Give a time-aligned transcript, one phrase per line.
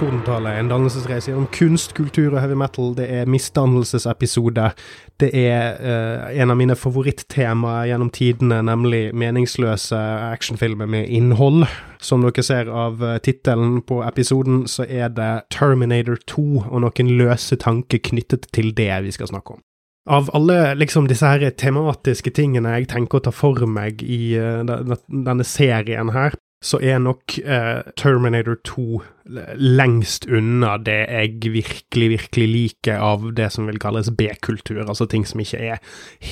[0.00, 2.56] heter rimeligvis Per Ståle, og dette er Tordentale, en dannelsesreise gjennom kunst, kultur og heavy
[2.56, 2.94] metal.
[2.96, 4.72] Det er misdannelsesepisode.
[5.20, 9.96] Det er uh, en av mine favorittemaer gjennom tidene, nemlig meningsløse
[10.32, 11.66] actionfilmer med innhold.
[12.00, 17.16] Som dere ser av uh, tittelen på episoden, så er det Terminator 2 og noen
[17.18, 19.64] løse tanker knyttet til det vi skal snakke om.
[20.08, 24.64] Av alle liksom disse her tematiske tingene jeg tenker å ta for meg i uh,
[24.64, 32.46] denne serien her, så er nok uh, Terminator 2 lengst unna det jeg virkelig, virkelig
[32.50, 35.82] liker av det som vil kalles B-kultur, altså ting som ikke er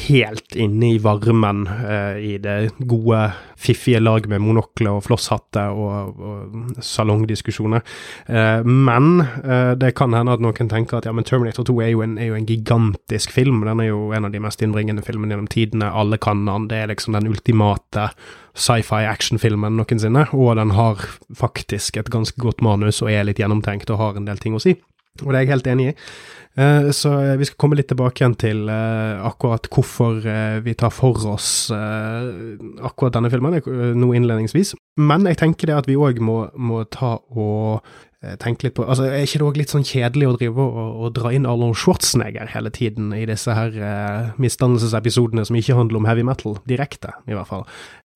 [0.07, 3.21] helt inne i varmen uh, i det gode,
[3.59, 7.85] fiffige lag med monokler og flosshatter og, og salongdiskusjoner.
[8.31, 11.93] Uh, men uh, det kan hende at noen tenker at ja, men Terminator 2 er
[11.93, 13.65] jo, en, er jo en gigantisk film.
[13.69, 15.93] Den er jo en av de mest innbringende filmene gjennom tidene.
[15.93, 16.71] Alle kan den.
[16.71, 18.11] Det er liksom den ultimate
[18.59, 21.03] sci-fi actionfilmen noensinne, og den har
[21.39, 24.63] faktisk et ganske godt manus og er litt gjennomtenkt og har en del ting å
[24.63, 24.77] si.
[25.25, 25.95] Og det er jeg helt enig i.
[26.59, 30.19] Uh, så vi skal komme litt tilbake igjen til uh, akkurat hvorfor
[30.65, 33.61] vi tar for oss akkurat denne filmen
[33.99, 34.75] nå innledningsvis.
[34.99, 37.87] Men jeg tenker det at vi òg må, må, ta og
[38.43, 41.13] tenke litt på altså Er ikke det òg litt sånn kjedelig å drive og, og,
[41.15, 43.77] dra inn Arnold Schwarzenegger hele tiden i disse her
[44.43, 47.63] misdannelsesepisodene som ikke handler om heavy metal, direkte, i hvert fall?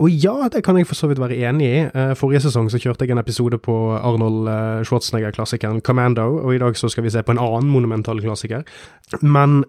[0.00, 1.82] Og ja, det kan jeg for så vidt være enig i.
[1.86, 6.58] Eh, forrige sesong så kjørte jeg en episode på Arnold eh, Schwarzenegger-klassikeren Commando, og i
[6.58, 8.64] dag så skal vi se på en annen monumental klassiker.
[9.22, 9.62] Men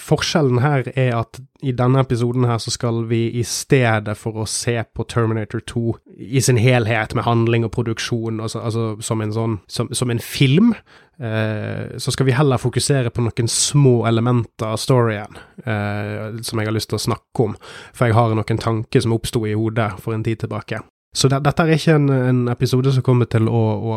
[0.00, 4.48] forskjellen her er at i denne episoden her så skal vi i stedet for å
[4.50, 5.94] se på Terminator 2
[6.34, 10.22] i sin helhet med handling og produksjon, altså, altså som, en sånn, som, som en
[10.22, 10.74] film,
[11.20, 16.68] Eh, så skal vi heller fokusere på noen små elementer av storyen eh, som jeg
[16.68, 17.54] har lyst til å snakke om,
[17.96, 20.82] for jeg har noen tanker som oppsto i hodet for en tid tilbake.
[21.16, 23.94] Så det, dette er ikke en, en, episode som kommer til å, å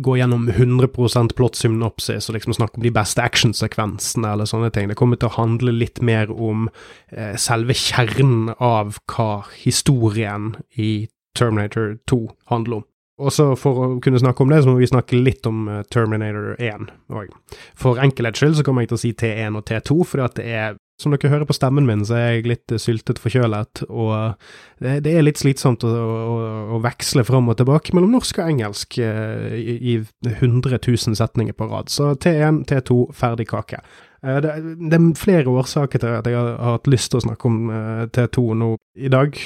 [0.00, 0.88] gå gjennom 100
[1.36, 4.88] plot-synopsis og liksom snakke om de beste actionsekvensene eller sånne ting.
[4.88, 6.70] Det kommer til å handle litt mer om
[7.12, 12.86] eh, selve kjernen av hva historien i Terminator 2 handler om.
[13.16, 15.84] Og så For å kunne snakke om det, så må vi snakke litt om eh,
[15.92, 17.30] Terminator 1 òg.
[17.78, 20.48] For enkelhets skyld så kommer jeg til å si T1 og T2, fordi at det
[20.52, 24.38] er som dere hører på stemmen min, så er jeg litt syltet forkjølet, og
[24.80, 26.40] det, det er litt slitsomt å, å,
[26.76, 29.96] å, veksle fram og tilbake mellom norsk og engelsk uh, i, i
[30.32, 31.92] 100 000 setninger på rad.
[31.92, 33.82] Så T1, T2, ferdig kake.
[34.26, 37.68] Det, det, er flere årsaker til at jeg har, hatt lyst til å snakke om
[37.70, 39.36] uh, T2 nå i dag.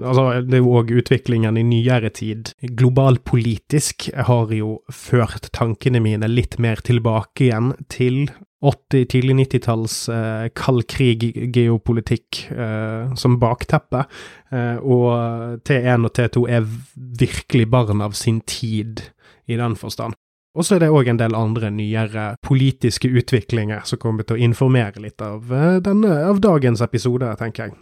[0.00, 2.54] Altså, det er jo òg utviklingen i nyere tid.
[2.64, 8.24] Globalpolitisk har jo ført tankene mine litt mer tilbake igjen til
[8.64, 14.06] 80-, tidlig 90-talls eh, kald krig-geopolitikk eh, som bakteppe.
[14.50, 16.68] Eh, og T1 og T2 er
[17.20, 19.04] virkelig barn av sin tid
[19.46, 20.16] i den forstand.
[20.54, 24.44] Og så er det òg en del andre nyere politiske utviklinger som kommer til å
[24.46, 27.76] informere litt av, eh, denne, av dagens episode, tenker jeg.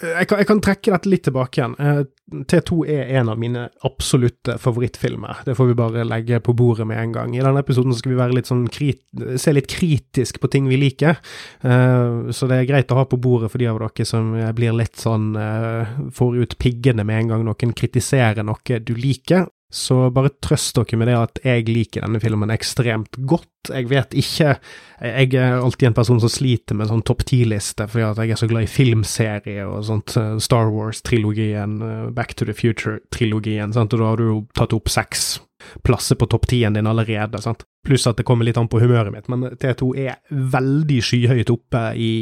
[0.00, 1.74] Jeg kan, jeg kan, trekke dette litt tilbake igjen.
[1.76, 2.00] Eh,
[2.48, 5.42] T2 er en av mine absolutte favorittfilmer.
[5.44, 7.34] Det får vi bare legge på bordet med en gang.
[7.36, 11.20] I denne episoden skal vi litt sånn se litt kritisk på ting vi liker.
[11.64, 14.76] Uh, så det er greit å ha på bordet for de av dere som blir
[14.78, 19.50] litt sånn uh, får ut piggene med en gang noen kritiserer noe du liker.
[19.70, 23.46] Så bare trøst dere med det at jeg liker denne filmen ekstremt godt.
[23.70, 24.54] Jeg vet ikke
[25.00, 28.40] Jeg er alltid en person som sliter med sånn topp ti-liste, fordi at jeg er
[28.40, 30.16] så glad i filmserier og sånt.
[30.18, 34.74] Eh, Star Wars-trilogien, eh, Back to the Future-trilogien, sant, og da har du jo tatt
[34.76, 35.38] opp seks
[35.86, 37.64] plasser på topp tien din allerede, sant.
[37.86, 41.84] Pluss at det kommer litt an på humøret mitt, men T2 er veldig skyhøyt oppe
[41.96, 42.12] i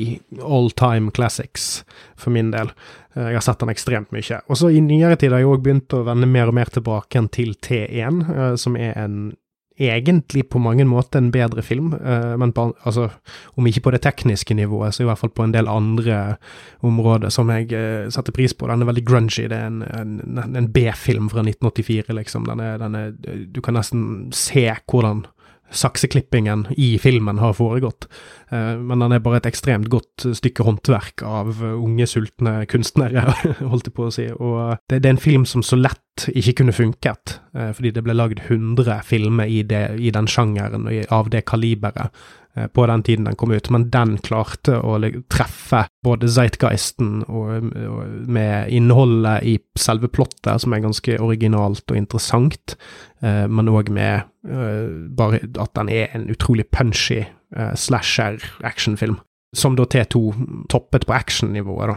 [0.44, 1.82] all time classics,
[2.16, 2.70] for min del.
[3.16, 4.40] Eh, jeg har sett den ekstremt mye.
[4.46, 7.24] Og så i nyere tid har jeg òg begynt å vende mer og mer tilbake
[7.34, 9.20] til T1, eh, som er en
[9.78, 13.08] egentlig på mange måter en bedre film, eh, men på, altså,
[13.56, 16.36] om ikke på det tekniske nivået, så i hvert fall på en del andre
[16.82, 17.70] områder som jeg
[18.12, 18.68] setter pris på.
[18.68, 19.48] Den er veldig grungy.
[19.50, 22.46] Det er en, en, en B-film fra 1984, liksom.
[22.48, 23.10] Den er, den er,
[23.54, 25.26] du kan nesten se hvordan
[25.70, 28.08] sakseklippingen i filmen har foregått.
[28.50, 33.26] Eh, men den er bare et ekstremt godt stykke håndverk av unge, sultne kunstnere,
[33.72, 34.28] holdt jeg på å si.
[34.34, 38.16] Og det, er en film som så lett ikke kunne funket, eh, fordi det ble
[38.16, 42.14] lagd 100 filmer i, det, i den sjangeren av det kaliberet.
[42.58, 44.98] Eh, på den tiden den kom ut, men den klarte å
[45.30, 52.00] treffe både Zeitgeisten og, og med innholdet i selve plottet, som er ganske originalt og
[52.00, 52.76] interessant,
[53.20, 54.86] eh, men òg med eh,
[55.18, 59.14] bare at den er en utrolig punchy slasher-actionfilm,
[59.56, 60.18] som da T2
[60.68, 61.96] toppet på actionnivået, da.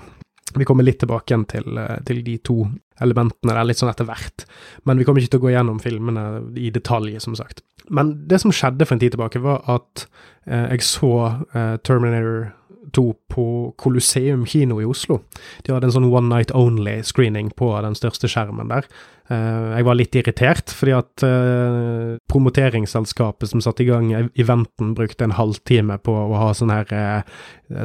[0.55, 2.55] Vi kommer litt tilbake igjen til, til de to
[3.03, 4.45] elementene der litt sånn etter hvert,
[4.87, 6.23] men vi kommer ikke til å gå gjennom filmene
[6.55, 7.59] i detalj, som sagt.
[7.91, 10.07] Men det som skjedde for en tid tilbake, var at
[10.47, 11.13] eh, jeg så
[11.51, 12.51] eh, Terminator
[12.95, 13.45] 2 på
[13.79, 15.21] Colosseum kino i Oslo.
[15.63, 18.87] De hadde en sånn one night only-screening på den største skjermen der.
[19.31, 25.23] Eh, jeg var litt irritert, fordi at uh, promoteringsselskapet som satte i gang eventen, brukte
[25.27, 27.21] en halvtime på å ha sånn her, uh,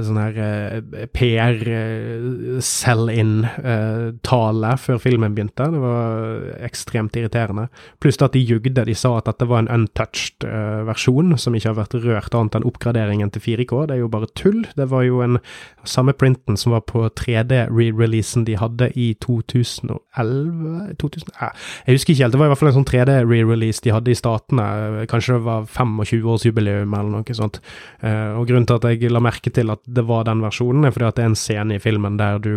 [0.03, 0.81] sånn her uh,
[1.15, 1.55] PR
[2.65, 5.65] sell-in-tale før filmen begynte.
[5.71, 6.01] Det var
[6.67, 7.69] ekstremt irriterende.
[8.03, 8.85] Pluss at de jugde.
[8.87, 10.41] De sa at dette var en untouched
[10.89, 13.73] versjon, som ikke har vært rørt annet enn oppgraderingen til 4K.
[13.87, 14.63] Det er jo bare tull.
[14.79, 15.37] Det var jo en
[15.87, 22.35] samme printen som var på 3D-re-releasen de hadde i 2011 2000, jeg husker ikke helt,
[22.35, 24.67] det var i hvert fall en sånn 3D-re-release de hadde i Statene.
[25.11, 27.61] Kanskje det var 25-årsjubileum eller noe sånt.
[28.01, 30.95] Eh, og grunnen til at jeg la merke til at det var den versjonen, er
[30.95, 32.53] fordi at det er en scene i filmen der du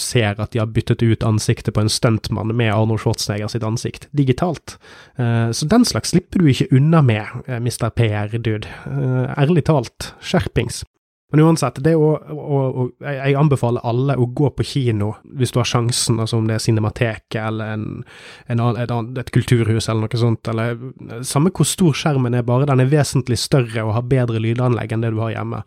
[0.00, 4.08] ser at de har byttet ut ansiktet på en stuntmann med Arnold Schwarzenegger sitt ansikt,
[4.16, 4.78] digitalt.
[5.18, 7.90] Eh, så den slags slipper du ikke unna med, eh, Mr.
[7.94, 8.66] PR-dude.
[9.38, 10.82] Ærlig talt, skjerpings.
[11.34, 15.56] Men uansett, det å, å, å, jeg anbefaler alle å gå på kino hvis du
[15.58, 18.04] har sjansen, altså om det er Cinemateket eller en,
[18.54, 20.78] en et, et, kulturhus eller noe sånt, eller
[21.26, 25.02] samme hvor stor skjermen er, bare den er vesentlig større og har bedre lydanlegg enn
[25.02, 25.64] det du har hjemme.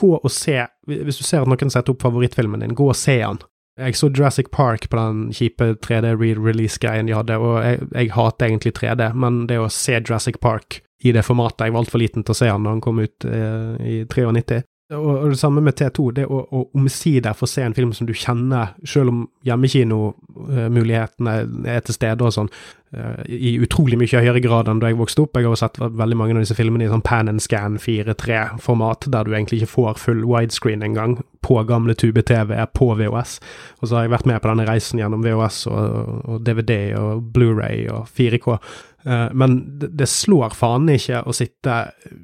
[0.00, 0.56] Gå og se,
[0.88, 3.44] hvis du ser at noen setter opp favorittfilmen din, gå og se den.
[3.76, 8.72] Jeg så Jurassic Park på den kjipe 3D-release-greien de hadde, og jeg, jeg hater egentlig
[8.80, 12.34] 3D, men det å se Jurassic Park i det formatet Jeg var altfor liten til
[12.34, 14.64] å se han da han kom ut eh, i 93.
[14.90, 18.08] Og, og, det samme med T2, det å, å omsider få se en film som
[18.08, 21.34] du kjenner, selv om hjemmekinomulighetene
[21.70, 22.50] er til stede og sånn,
[22.96, 25.38] uh, i utrolig mye høyere grad enn da jeg vokste opp.
[25.38, 29.28] Jeg har sett veldig mange av disse filmene i sånn pan and scan 4-3-format, der
[29.28, 33.38] du egentlig ikke får full widescreen engang, på gamle tube-TV på VHS.
[33.80, 37.22] Og så har jeg vært med på denne reisen gjennom VHS og, og DVD og
[37.30, 38.58] Blu-ray og 4K.
[39.06, 41.76] Uh, men det, slår faen ikke å sitte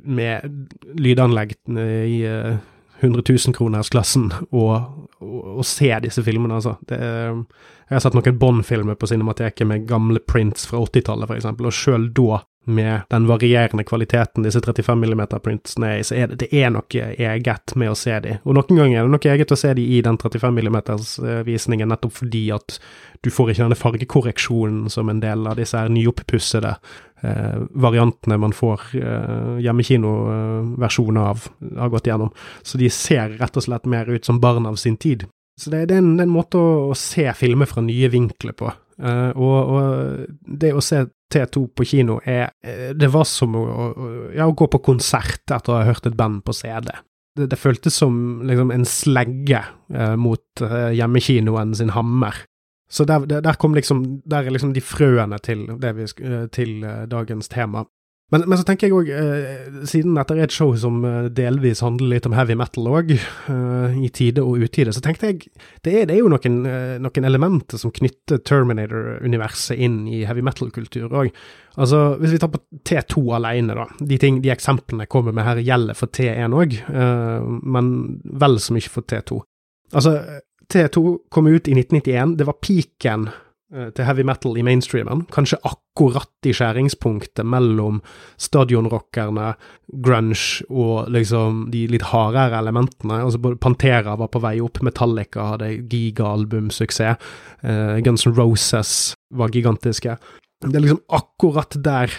[0.04, 0.66] med
[1.00, 2.58] lydanlegg i uh,
[3.00, 4.74] 100 000-kronersklassen og,
[5.20, 6.76] og, og, se disse filmene, altså.
[6.88, 6.98] Det,
[7.86, 12.08] jeg har sett noen Bond-filmer på Cinemateket med gamle prints fra 80-tallet, f.eks., og sjøl
[12.16, 16.72] da med den varierende kvaliteten disse 35 mm-printsene er i, så er det, det er
[16.74, 18.36] noe eget med å se de.
[18.44, 22.16] Og noen ganger er det noe eget å se de i den 35 mm-visningen, nettopp
[22.18, 22.78] fordi at
[23.22, 26.74] du får ikke denne fargekorreksjonen som en del av disse her nyoppussede
[27.22, 31.46] eh, variantene man får eh, hjemmekinoversjoner av,
[31.78, 32.34] har gått gjennom.
[32.62, 35.28] Så de ser rett og slett mer ut som barn av sin tid.
[35.56, 38.10] Så det, det, er, en, det er, en, måte å, å se filmer fra nye
[38.12, 38.68] vinkler på.
[38.96, 41.02] Uh, og, og, det å se
[41.32, 43.66] T2 på kino er eh, Det var som å,
[44.34, 46.92] ja, å gå på konsert etter å ha hørt et band på CD.
[47.36, 49.62] Det, det føltes som liksom en slegge
[49.92, 52.44] eh, mot eh, hjemmekinoen sin hammer.
[52.88, 56.06] Så der, der, kom liksom Der er liksom de frøene til, vi,
[56.54, 57.82] til dagens tema.
[58.34, 61.78] Men, men, så tenker jeg òg, eh, siden dette er et show som eh, delvis
[61.84, 65.44] handler litt om heavy metal òg, eh, i tide og utide, så tenkte jeg
[65.86, 70.42] det er, det er jo noen, eh, noen, elementer som knytter Terminator-universet inn i heavy
[70.46, 71.30] metal-kultur òg.
[71.78, 73.86] Altså, hvis vi tar på T2 alene, da.
[74.02, 77.94] De, ting, de eksemplene jeg kommer med her, gjelder for T1 òg, eh, men
[78.42, 79.38] vel så mye for T2.
[79.94, 80.18] Altså,
[80.66, 82.40] T2 kom ut i 1991.
[82.40, 85.24] Det var peaken Eh, til heavy metal i mainstreamen.
[85.34, 87.98] Kanskje akkurat i skjæringspunktet mellom
[88.38, 89.48] stadionrockerne,
[90.06, 93.18] grunge og liksom de litt hardere elementene.
[93.24, 97.28] Altså både Pantera var på vei opp, Metallica hadde gigaalbumsuksess,
[97.66, 100.16] uh, Guns N' Roses var gigantiske.
[100.64, 102.12] Det er liksom akkurat der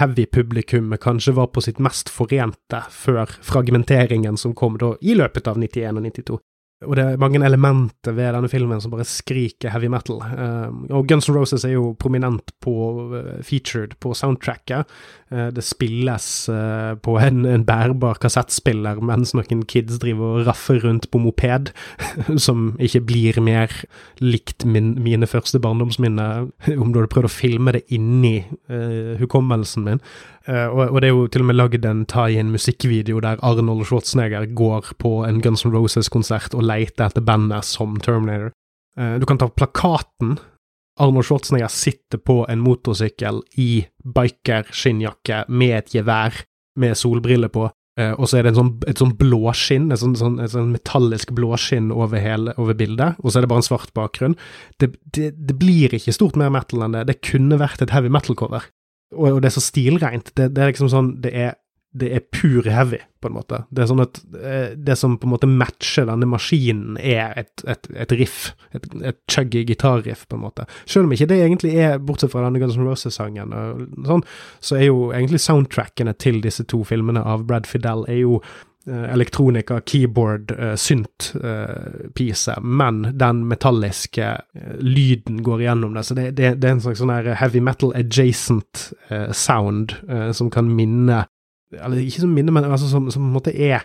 [0.00, 5.60] heavy-publikummet kanskje var på sitt mest forente før fragmenteringen som kom da i løpet av
[5.60, 6.40] 91 og 92.
[6.84, 10.20] Og det er mange elementer ved denne filmen som bare skriker heavy metal.
[10.22, 12.74] Uh, og Guns N' Roses er jo prominent på
[13.12, 14.90] uh, featured på soundtracket.
[15.32, 16.28] Uh, det spilles
[17.04, 21.72] på en, en, bærbar kassettspiller mens noen kids driver og raffer rundt på moped,
[22.46, 23.72] som ikke blir mer
[24.22, 28.36] likt min, mine første barndomsminner, om du hadde prøvd å filme det inni
[29.20, 30.02] hukommelsen min.
[30.44, 34.44] Uh, og, det er jo til og med lagd en tie-in musikkvideo der Arnold Schwarzenegger
[34.52, 38.52] går på en Guns N' Roses-konsert og leter etter bandet som Terminator.
[38.98, 40.36] Uh, du kan ta plakaten.
[41.00, 46.44] Arnold Schwarzenegger sitter på en motorsykkel i biker-skinnjakke med et gevær
[46.76, 50.20] med solbriller på, uh, og så er det en sånn, et sånn blåskinn, et sånn,
[50.20, 53.70] sånn, et sånn metallisk blåskinn over, hele, over bildet, og så er det bare en
[53.72, 54.36] svart bakgrunn.
[54.76, 57.08] Det, det, det blir ikke stort mer metal enn det.
[57.08, 58.68] Det kunne vært et heavy metal-cover
[59.14, 60.32] og, og, det er så stilreint.
[60.34, 61.54] Det, det, er liksom sånn Det er
[61.94, 63.60] det er pur heavy, på en måte.
[63.70, 67.62] Det er sånn at eh, det som på en måte matcher denne maskinen, er et,
[67.70, 68.48] et, et riff.
[68.74, 70.66] Et, et chuggy gitarriff, på en måte.
[70.90, 73.54] Selv om ikke det egentlig er, bortsett fra denne Guns N' Roses-sangen,
[74.10, 74.26] sånn,
[74.58, 78.40] så er jo egentlig soundtrackene til disse to filmene av Brad Fidel er jo
[78.86, 84.32] elektronika, keyboard, uh, synt-piece, uh, men den metalliske
[84.80, 86.04] lyden går igjennom det.
[86.04, 88.90] Så det, det, det er en slags sånn her heavy metal adjacent
[89.32, 89.94] sound
[90.36, 91.24] som kan minne
[91.82, 93.84] eller ikke som minne, men altså som, som på en måte er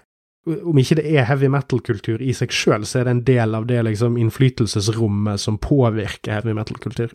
[0.49, 3.65] Om ikke det er heavy metal-kultur i seg sjøl, så er det en del av
[3.69, 7.11] det liksom innflytelsesrommet som påvirker heavy metal-kultur.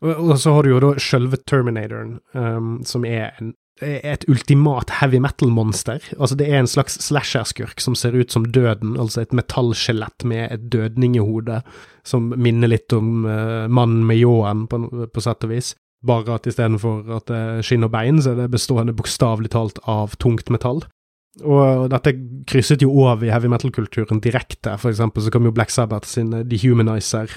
[0.00, 3.50] Og, og, så har du jo da sjølve Terminatoren, um, som er en
[3.82, 6.02] et ultimat heavy metal-monster.
[6.18, 10.52] Altså, det er en slags slasher-skurk som ser ut som døden, altså et metallskjelett med
[10.54, 11.60] et dødningehode,
[12.08, 14.82] som minner litt om uh, mannen med ljåen, på,
[15.12, 15.74] på sett og vis.
[16.06, 19.82] Bare at istedenfor at det er skinn og bein, så er det bestående bokstavelig talt
[19.90, 20.84] av tungt metall.
[21.46, 22.14] Og dette
[22.50, 24.74] krysset jo over i heavy metal-kulturen direkte.
[24.78, 27.30] For eksempel så kom jo Black Sabbath sin Dehumanizer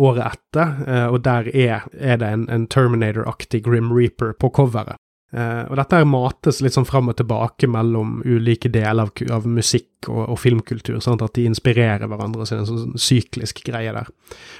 [0.00, 4.96] året etter, eh, og der er, er det en, en Terminator-aktig Grim Reaper på coveret.
[5.34, 10.06] Uh, og dette mates litt sånn fram og tilbake mellom ulike deler av, av musikk
[10.06, 12.46] og, og, filmkultur, sånn at de inspirerer hverandre.
[12.46, 14.12] Så det er en sånn syklisk greie der.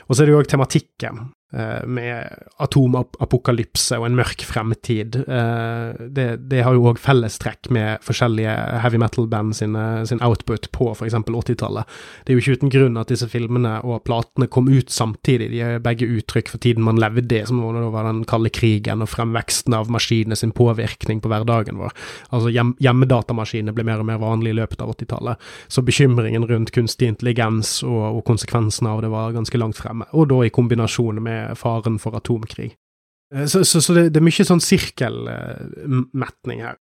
[0.06, 1.28] Og så er det jo òg tematikken.
[1.54, 2.26] Eh, med
[2.58, 5.14] atomapokalypse og en mørk fremtid.
[5.30, 8.50] Eh, det, det har jo òg fellestrekk med forskjellige
[8.82, 9.78] heavy metal-band sin
[10.26, 11.14] output på f.eks.
[11.14, 11.86] 80-tallet.
[12.26, 15.52] Det er jo ikke uten grunn at disse filmene og platene kom ut samtidig.
[15.54, 19.12] De er begge uttrykk for tiden man levde i, som var den kalde krigen og
[19.14, 21.94] fremveksten av maskinene sin påvirkning på hverdagen vår.
[22.34, 25.48] Altså hjem, Hjemmedatamaskinene ble mer og mer vanlig i løpet av 80-tallet.
[25.70, 30.10] Så bekymringen rundt kunstig intelligens og, og konsekvensene av det var ganske langt fremme.
[30.10, 32.72] Og da i kombinasjon med faren for atomkrig.
[33.34, 36.76] Eh, så, så, så det, det, er mye sånn sirkelmetning her.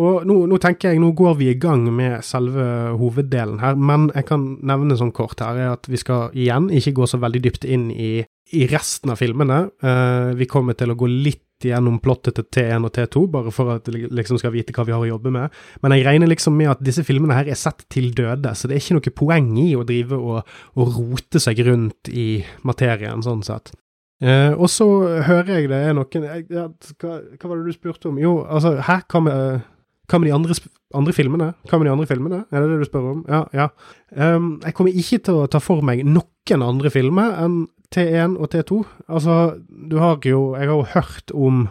[0.00, 2.64] Og nå, nå, tenker jeg, nå går vi i gang med selve
[2.96, 6.94] hoveddelen her, men jeg kan nevne sånn kort her er at vi skal igjen ikke
[6.96, 8.24] gå så veldig dypt inn i,
[8.56, 9.66] i resten av filmene.
[9.84, 13.74] Uh, vi kommer til å gå litt gjennom plottet til T1 og T2, bare for
[13.76, 15.60] at liksom skal vite hva vi har å jobbe med.
[15.84, 18.76] Men jeg regner liksom med at disse filmene her er sett til døde, så det
[18.76, 23.44] er ikke noe poeng i å drive og, og rote seg rundt i materien, sånn
[23.46, 23.74] sett.
[24.22, 24.86] Eh, og så
[25.26, 26.68] hører jeg det er noen jeg, ja,
[27.02, 28.20] hva, hva, var det du spurte om?
[28.22, 29.64] Jo, altså, hæ, hva med,
[30.06, 30.56] hva med de andre,
[30.94, 31.48] andre, filmene?
[31.66, 32.42] Hva med de andre filmene?
[32.52, 33.24] Er det det du spør om?
[33.26, 33.66] Ja, ja.
[34.14, 38.54] Um, jeg kommer ikke til å ta for meg noen andre filmer enn T1 og
[38.54, 38.82] T2.
[39.08, 39.58] Altså,
[39.90, 41.68] du har jo Jeg har jo hørt om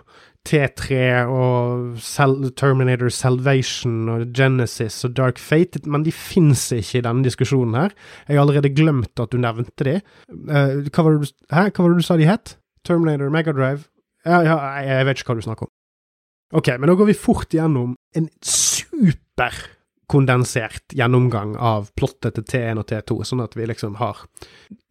[0.47, 0.97] T3
[1.29, 1.97] og
[2.57, 7.93] Terminator Salvation og Genesis og Dark Fate, men de fins ikke i denne diskusjonen her.
[8.27, 9.99] Jeg har allerede glemt at du nevnte de.
[10.31, 11.67] Uh, hva, var det du, hæ?
[11.69, 12.55] hva var det du sa de het?
[12.85, 13.85] Terminator, Megadrive?
[14.25, 15.73] Ja, ja, jeg vet ikke hva du snakker om.
[16.57, 18.27] Ok, men da går vi fort gjennom en
[20.11, 24.17] superkondensert gjennomgang av plottet til T1 og T2, sånn at vi liksom har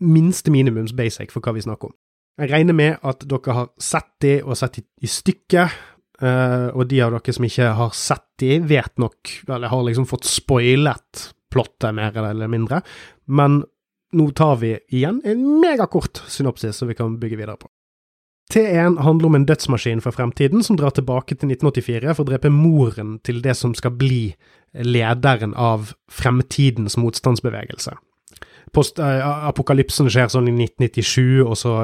[0.01, 1.95] minste minimums basic for hva vi snakker om.
[2.41, 5.71] Jeg regner med at dere har sett de og sett de i stykket.
[6.21, 10.07] Uh, og de av dere som ikke har sett de, vet nok, eller har liksom
[10.09, 12.83] fått spoilet plottet mer eller mindre.
[13.27, 13.63] Men
[14.13, 17.69] nå tar vi igjen en megakort synopsis som vi kan bygge videre på.
[18.51, 22.51] T1 handler om en dødsmaskin fra fremtiden som drar tilbake til 1984 for å drepe
[22.51, 24.35] moren til det som skal bli
[24.75, 27.95] lederen av fremtidens motstandsbevegelse
[28.75, 31.75] post, uh, apokalypsen skjer sånn i 1997, og så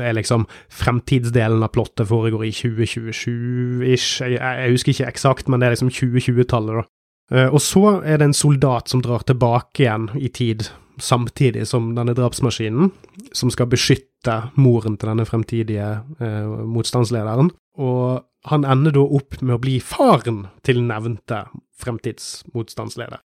[0.00, 0.46] er liksom
[0.80, 4.22] fremtidsdelen av plottet foregår i 2027-ish.
[4.24, 6.88] Jeg, jeg, husker ikke eksakt, men det er liksom 2020-tallet, da.
[7.30, 10.66] Uh, og så er det en soldat som drar tilbake igjen i tid,
[11.02, 12.90] samtidig som denne drapsmaskinen,
[13.32, 15.88] som skal beskytte moren til denne fremtidige
[16.20, 17.50] eh, motstandslederen.
[17.80, 21.44] Og han ender da opp med å bli faren til nevnte
[21.80, 23.20] fremtidsmotstandsleder.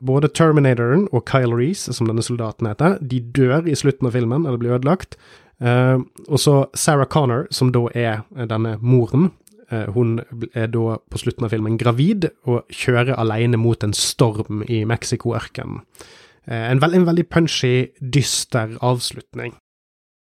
[0.00, 4.46] Både Terminatoren og Kyle Reece, som denne soldaten heter, de dør i slutten av filmen,
[4.46, 5.18] eller blir ødelagt.
[5.60, 9.30] Eh, og så Sarah Connor, som da er denne moren.
[9.70, 10.18] Uh, hun
[10.50, 15.84] er da på slutten av filmen gravid og kjører alene mot en storm i Mexico-ørkenen.
[16.50, 19.54] Uh, en, veld, en veldig punchy, dyster avslutning.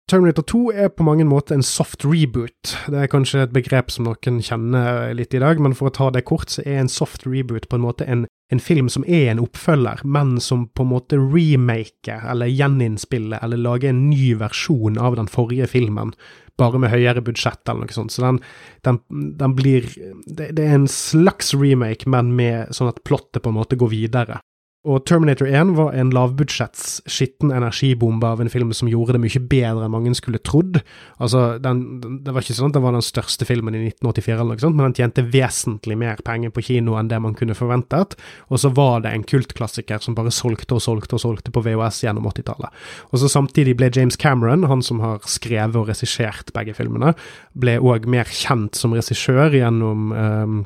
[0.09, 2.71] Terminator 2 er på mange måter en soft reboot.
[2.89, 6.09] Det er kanskje et begrep som noen kjenner litt i dag, men for å ta
[6.15, 9.35] det kort, så er en soft reboot på en måte en, en film som er
[9.35, 14.97] en oppfølger, men som på en måte remaker eller gjeninnspiller eller lager en ny versjon
[14.97, 16.15] av den forrige filmen,
[16.57, 18.17] bare med høyere budsjett eller noe sånt.
[18.17, 18.41] Så den,
[18.89, 19.03] den,
[19.45, 19.93] den blir
[20.25, 23.93] det, det, er en slags remake, men med sånn at plottet på en måte går
[23.93, 24.41] videre.
[24.89, 29.43] Og Terminator 1 var en lavbudsjetts skitten energibombe av en film som gjorde det mye
[29.51, 30.81] bedre enn mange skulle trodd.
[31.21, 34.57] Altså, den, Det var ikke sånn at den var den største filmen i 1984, eller
[34.57, 38.17] noe sånt, men den tjente vesentlig mer penger på kino enn det man kunne forventet.
[38.49, 42.03] Og så var det en kultklassiker som bare solgte og solgte og solgte på VHS
[42.07, 42.89] gjennom 80-tallet.
[43.13, 47.13] Og så Samtidig ble James Cameron, han som har skrevet og regissert begge filmene,
[47.55, 50.59] ble òg mer kjent som regissør gjennom um,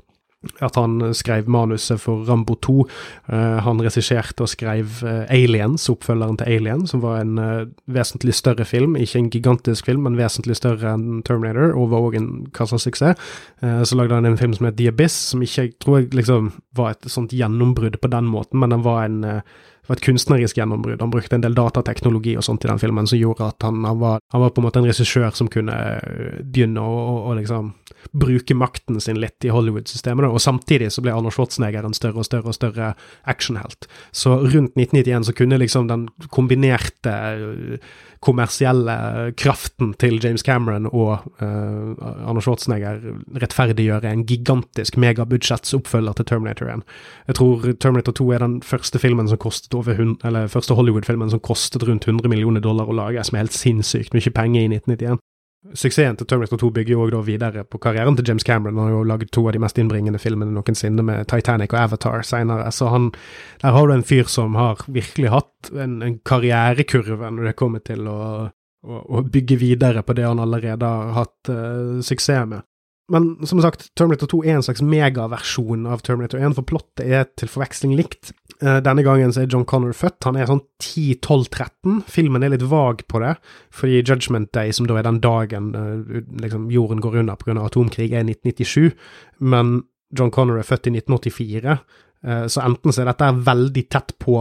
[0.61, 2.75] at han skrev manuset for Rambo 2.
[2.83, 2.87] Uh,
[3.37, 8.35] eh, han regisserte og skrev uh, Aliens, oppfølgeren til Alien, som var en uh, vesentlig
[8.35, 8.97] større film.
[8.99, 13.19] Ikke en gigantisk film, men vesentlig større enn Terminator, og var òg en kassasuksess.
[13.63, 16.51] så lagde han en film som het The Abyss, som ikke jeg tror jeg liksom
[16.77, 19.43] var et sånt gjennombrudd på den måten, men den var en
[19.89, 21.01] var et kunstnerisk gjennombrudd.
[21.03, 23.99] Han brukte en del datateknologi og sånt i den filmen som gjorde at han, han,
[23.99, 25.75] var, han var, på en måte en regissør som kunne
[26.43, 27.73] begynne å, å, å liksom
[28.19, 32.29] bruke makten sin litt i Hollywood-systemet, og samtidig så ble Arnold Schwarzenegger en større og
[32.29, 32.93] større og større
[33.31, 33.91] actionhelt.
[34.15, 37.19] Så rundt 1991 så kunne liksom den kombinerte
[38.23, 41.91] kommersielle kraften til James Cameron og uh,
[42.23, 43.01] Arnold Schwarzenegger
[43.43, 46.85] rettferdiggjøre en gigantisk megabudsjettsoppfølger til Terminator 1.
[47.33, 51.83] Jeg tror Terminator 2 er den første filmen som kostet eller første Hollywood-filmen som kostet
[51.89, 55.21] rundt 100 millioner dollar å lage, som er helt sinnssykt mye penger i 1991.
[55.79, 58.79] Suksessen til Terminator 2 bygger jo også videre på karrieren til James Cameron.
[58.79, 62.25] Han har jo laget to av de mest innbringende filmene noensinne, med Titanic og Avatar
[62.27, 62.73] senere.
[62.75, 63.13] Så han,
[63.63, 67.85] der har du en fyr som har virkelig hatt en, en karrierekurve når det kommer
[67.87, 68.19] til å,
[68.83, 72.67] å, å, bygge videre på det han allerede har hatt uh, suksess med.
[73.11, 77.27] Men som sagt, Terminator 2 er en slags megaversjon av Terminator 1, for plottet er
[77.37, 78.31] til forveksling likt.
[78.63, 80.23] Eh, denne gangen så er John Connor født.
[80.29, 82.03] Han er sånn 10-12-13.
[82.11, 83.35] Filmen er litt vag på det,
[83.75, 87.59] fordi Judgment Day, som da er den dagen eh, liksom, jorden går under pga.
[87.67, 88.93] atomkrig, er 1997.
[89.43, 89.81] Men
[90.15, 91.79] John Connor er født i 1984,
[92.23, 94.39] eh, så enten så er dette veldig tett på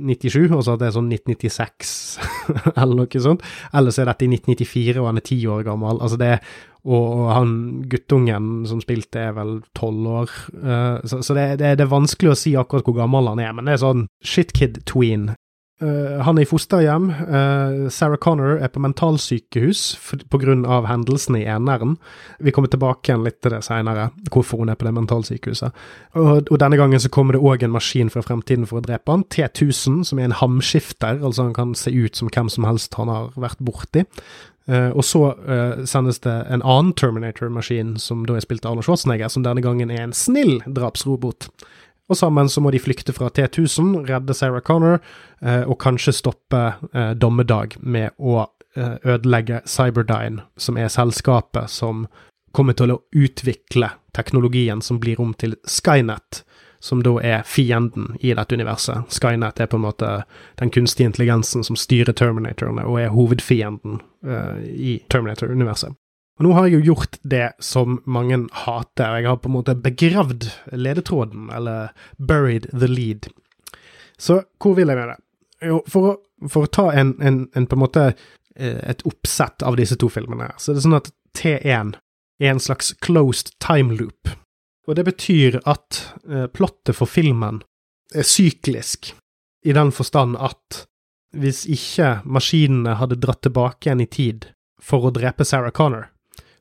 [0.00, 1.94] 1997, så at det er sånn 1996
[2.80, 3.44] eller noe sånt,
[3.76, 6.00] eller så er dette i 1994 og han er ti år gammel.
[6.00, 6.34] Altså det
[6.80, 7.50] og, og han
[7.92, 10.30] guttungen som spilte, er vel tolv år.
[10.54, 13.52] Uh, så, så det, det, det, er vanskelig å si akkurat hvor gammel han er,
[13.56, 15.30] men det er sånn shitkid-tween.
[15.80, 17.06] Uh, han er i fosterhjem.
[17.24, 19.96] Uh, Sarah Connor er på mentalsykehus
[20.28, 20.80] pga.
[20.84, 21.96] hendelsene i eneren.
[22.38, 25.72] Vi kommer tilbake igjen litt til det seinere, hvorfor hun er på det mentalsykehuset.
[26.20, 29.08] Og, og denne gangen så kommer det òg en maskin fra fremtiden for å drepe
[29.08, 29.24] han.
[29.32, 33.08] T1000, som er en hamskifter, altså han kan se ut som hvem som helst han
[33.08, 34.04] har vært borti.
[34.68, 38.86] Uh, og så uh, sendes det en annen Terminator-maskin, som da er spilt av Arnold
[38.86, 41.48] Schwarzenegger, som denne gangen er en snill drapsrobot.
[42.10, 44.98] Og sammen så må de flykte fra T1000, redde Sarah Connor,
[45.46, 46.64] uh, og kanskje stoppe
[47.16, 52.04] dommedag med å ødelegge Cyberdyne, som er selskapet som
[52.54, 56.44] kommer til å utvikle teknologien som blir om til Skynet
[56.80, 59.12] som da er fienden i dette universet.
[59.12, 60.10] Skynet er på en måte
[60.58, 64.00] den kunstige intelligensen som styrer Terminatorene, og er hovedfienden
[64.72, 65.92] i Terminator-universet.
[66.40, 69.54] Og Nå har jeg jo gjort det som mange hater, og jeg har på en
[69.58, 73.26] måte begravd ledetråden, eller buried the lead.
[74.16, 75.18] Så hvor vil jeg med det?
[75.68, 76.14] Jo, for å,
[76.48, 80.08] for å ta en, en, en, på en måte eh, et oppsett av disse to
[80.08, 81.90] filmene, så det er sånn at T1
[82.40, 84.32] er en slags closed time loop.
[84.88, 87.58] Og det betyr at eh, plottet for filmen
[88.16, 89.12] er syklisk,
[89.68, 90.86] i den forstand at
[91.36, 94.48] hvis ikke maskinene hadde dratt tilbake igjen i tid
[94.80, 96.08] for å drepe Sarah Connor,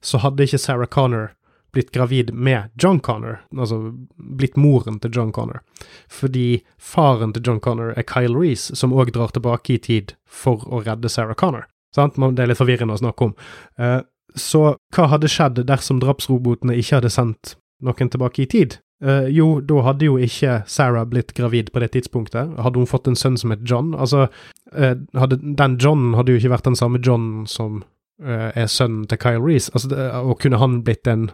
[0.02, 1.32] så hadde ikke Sarah Connor
[1.72, 5.62] blitt gravid med John Connor, altså blitt moren til John Connor,
[6.10, 10.66] fordi faren til John Connor er Kyle Reece, som òg drar tilbake i tid for
[10.66, 11.68] å redde Sarah Connor.
[11.96, 12.18] Sant?
[12.18, 13.36] Det er litt forvirrende å snakke om.
[13.78, 14.02] Eh,
[14.38, 14.62] så
[14.96, 18.78] hva hadde skjedd dersom drapsrobotene ikke hadde sendt noen tilbake i tid?
[19.00, 22.58] Uh, jo, da hadde jo ikke Sarah blitt gravid på det tidspunktet.
[22.60, 23.94] Hadde hun fått en sønn som het John?
[23.96, 24.28] Altså,
[24.76, 27.80] hadde, den John hadde jo ikke vært den samme John som
[28.20, 29.72] er sønnen til Kyle Reece.
[29.74, 31.30] Altså, og kunne han blitt en,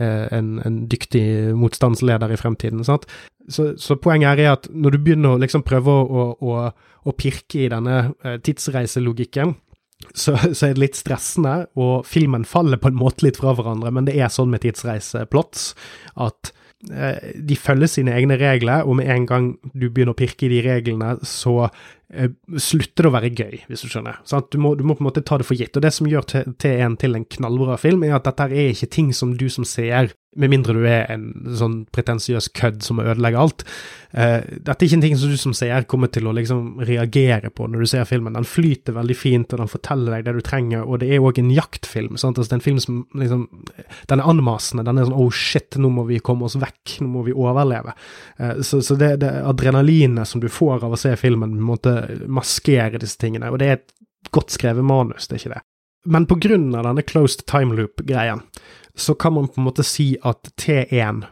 [0.00, 2.84] en, en, dyktig motstandsleder i fremtiden?
[2.86, 3.04] Sant?
[3.50, 6.60] Så, så, poenget er at når du begynner å liksom prøve å, å,
[7.04, 8.14] å pirke i denne
[8.46, 9.56] tidsreiselogikken,
[10.14, 13.92] så, så, er det litt stressende, og filmen faller på en måte litt fra hverandre,
[13.94, 15.70] men det er sånn med tidsreiseplots
[16.24, 16.52] at
[16.90, 20.52] eh, de følger sine egne regler, og med en gang du begynner å pirke i
[20.54, 21.74] de reglene, så eh,
[22.10, 24.18] slutter det å være gøy, hvis du skjønner.
[24.50, 25.76] Du må, du, må, på en måte ta det for gitt.
[25.78, 29.12] Og det som gjør T1 til en knallbra film, er at dette er ikke ting
[29.14, 31.24] som du som seer med mindre du er en
[31.58, 33.64] sånn pretensiøs kødd som ødelegger alt.
[34.14, 37.50] Uh, dette er ikke en ting som du som seer kommer til å liksom reagere
[37.50, 38.36] på når du ser filmen.
[38.38, 41.40] Den flyter veldig fint, og den forteller deg det du trenger, og det er òg
[41.42, 42.18] en jaktfilm.
[42.20, 42.38] Sant?
[42.38, 43.48] Altså, det er en film som liksom
[44.10, 44.84] Den er anmasende.
[44.86, 47.96] Den er sånn oh shit, nå må vi komme oss vekk, nå må vi overleve.
[48.38, 53.00] Uh, så, så det, det adrenalinet som du får av å se filmen, måtte maskere
[53.02, 53.50] disse tingene.
[53.50, 53.92] Og det er et
[54.34, 55.64] godt skrevet manus, det er ikke det.
[56.10, 58.40] Men på grunn av denne closed time loop-greien,
[58.96, 61.24] så kan man på en måte si at T1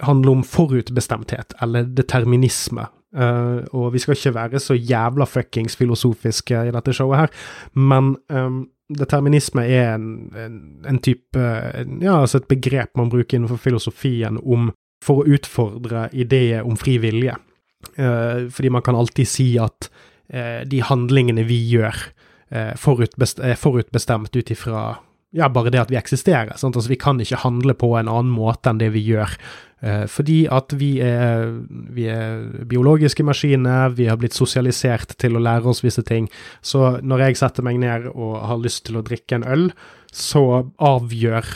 [0.00, 2.86] handler om forutbestemthet, eller determinisme.
[3.16, 7.32] Uh, og vi skal ikke være så jævla fuckings filosofiske i dette showet her,
[7.74, 11.42] men um, determinisme er en, en, en type
[12.02, 14.70] Ja, altså et begrep man bruker innenfor filosofien om
[15.04, 17.34] for å utfordre ideer om fri vilje.
[17.96, 19.90] Uh, fordi man kan alltid si at
[20.30, 21.96] de handlingene vi gjør,
[22.50, 24.82] er forutbestemt ut ifra
[25.30, 26.56] ja, bare det at vi eksisterer.
[26.58, 26.76] Sant?
[26.76, 29.36] Altså, vi kan ikke handle på en annen måte enn det vi gjør.
[29.80, 31.46] Eh, fordi at vi er,
[31.94, 36.26] vi er, biologiske maskiner, vi har blitt sosialisert til å lære oss visse ting.
[36.60, 39.70] Så når jeg setter meg ned og har lyst til å drikke en øl,
[40.10, 40.42] så
[40.82, 41.46] avgjør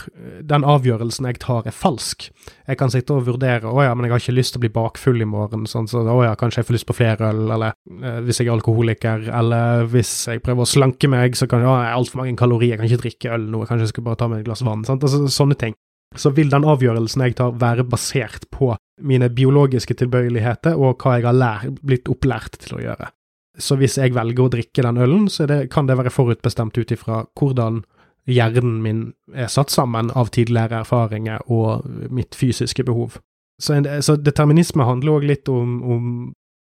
[0.46, 2.28] den avgjørelsen jeg tar, er falsk.
[2.68, 4.72] Jeg kan sitte og vurdere å ja, men jeg har ikke lyst til å bli
[4.76, 7.74] bakfull i morgen, sånn, så å ja, kanskje jeg får lyst på flere øl, eller
[7.74, 11.70] eh, hvis jeg er alkoholiker, eller hvis jeg prøver å slanke meg, så kan jeg
[11.72, 14.30] ha altfor mange kalorier, jeg kan ikke drikke øl nå, kanskje jeg skal bare ta
[14.30, 14.86] meg et glass vann.
[14.86, 15.74] sånn, Altså, sånne ting.
[16.14, 18.70] Så vil den avgjørelsen jeg tar, være basert på
[19.02, 23.10] mine biologiske tilbøyeligheter og hva jeg har lært, blitt opplært til å gjøre.
[23.58, 26.94] Så hvis jeg velger å drikke den ølen, så det, kan det være forutbestemt ut
[26.94, 27.82] ifra hvordan
[28.30, 29.02] hjernen min
[29.34, 33.18] er satt sammen av tidligere erfaringer og mitt fysiske behov.
[33.62, 36.08] Så, en, så determinisme handler òg litt om, om,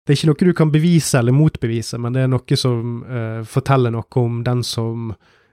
[0.01, 3.43] Det er ikke noe du kan bevise eller motbevise, men det er noe som uh,
[3.45, 5.11] forteller noe om den som,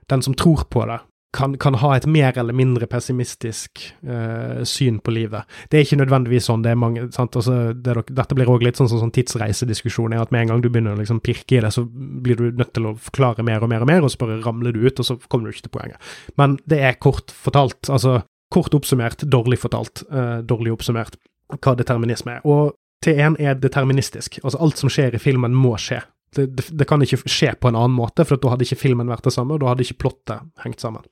[0.09, 0.97] den som tror på det,
[1.35, 5.45] kan, kan, ha et mer eller mindre pessimistisk uh, syn på livet.
[5.69, 6.63] Det er ikke nødvendigvis sånn.
[6.65, 10.17] det er mange, altså, det er, Dette blir òg litt sånn, sånn, sånn tidsreisediskusjon.
[10.17, 12.73] at Med en gang du begynner å liksom pirke i det, så blir du nødt
[12.73, 15.05] til å forklare mer og mer og mer, og så bare ramler du ut, og
[15.05, 16.11] så kommer du ikke til poenget.
[16.41, 18.21] Men det er kort fortalt, altså
[18.53, 21.19] kort oppsummert, dårlig fortalt, uh, dårlig oppsummert,
[21.59, 22.47] hva determinisme er.
[22.49, 22.73] Og
[23.05, 24.41] T1 er deterministisk.
[24.43, 26.01] Altså alt som skjer i filmen, må skje.
[26.35, 29.09] Det, det, det, kan ikke skje på en annen måte, for da hadde ikke filmen
[29.09, 31.05] vært det samme, og da hadde ikke plottet hengt sammen.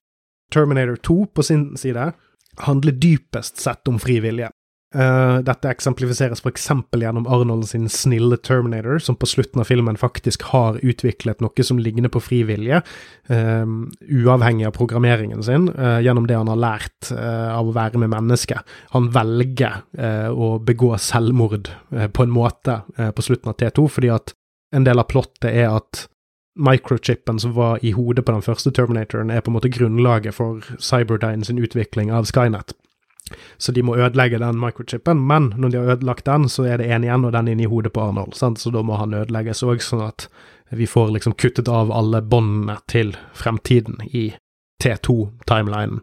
[0.57, 2.11] Terminator 2 på sin side
[2.65, 4.49] handler dypest sett om fri vilje.
[4.95, 6.69] Uh, dette eksemplifiseres f.eks.
[6.95, 11.77] gjennom Arnold sin snille Terminator, som på slutten av filmen faktisk har utviklet noe som
[11.77, 12.79] ligner på fri vilje,
[13.29, 13.67] uh,
[14.07, 18.63] uavhengig av programmeringen sin, uh, gjennom det han har lært av å være med mennesker.
[18.95, 19.83] Han velger
[20.33, 21.69] å begå selvmord
[22.13, 22.81] på en måte
[23.15, 24.33] på slutten av T2, fordi at
[24.75, 26.07] en del av plottet er at
[26.57, 30.65] microchipen som var i hodet på den første Terminatoren, er på en måte grunnlaget for
[30.81, 32.73] Cyberdyne sin utvikling av Skynet.
[33.57, 36.87] Så de må ødelegge den microchipen, men når de har ødelagt den, så er det
[36.91, 38.59] en igjen, og den er inni hodet på Arnold, sant?
[38.59, 40.29] så da må han ødelegges òg, sånn at
[40.69, 44.29] vi får liksom kuttet av alle båndene til fremtiden i
[44.83, 46.01] T2-timelinen.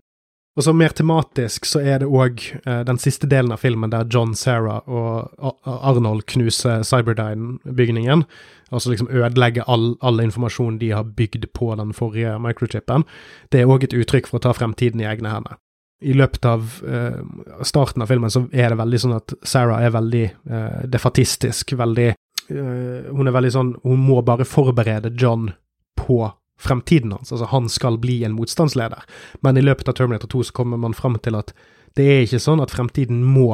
[0.55, 4.07] Og så mer tematisk så er det òg eh, den siste delen av filmen der
[4.07, 8.23] John Sarah og Arnold knuser Cyberdyne-bygningen.
[8.71, 13.03] Altså liksom ødelegge all, all informasjon de har bygd på den forrige microchipen.
[13.51, 15.59] Det er òg et uttrykk for å ta fremtiden i egne hender.
[16.05, 17.21] I løpet av eh,
[17.65, 22.09] starten av filmen så er det veldig sånn at Sarah er veldig eh, defatistisk, veldig
[22.11, 25.49] eh, Hun er veldig sånn Hun må bare forberede John
[25.97, 26.19] på
[26.65, 27.33] fremtiden hans.
[27.33, 29.05] Altså, han skal bli en motstandsleder.
[29.45, 31.55] Men i løpet av Terminator 2 så kommer man frem til at
[31.95, 33.53] det er ikke sånn at fremtiden må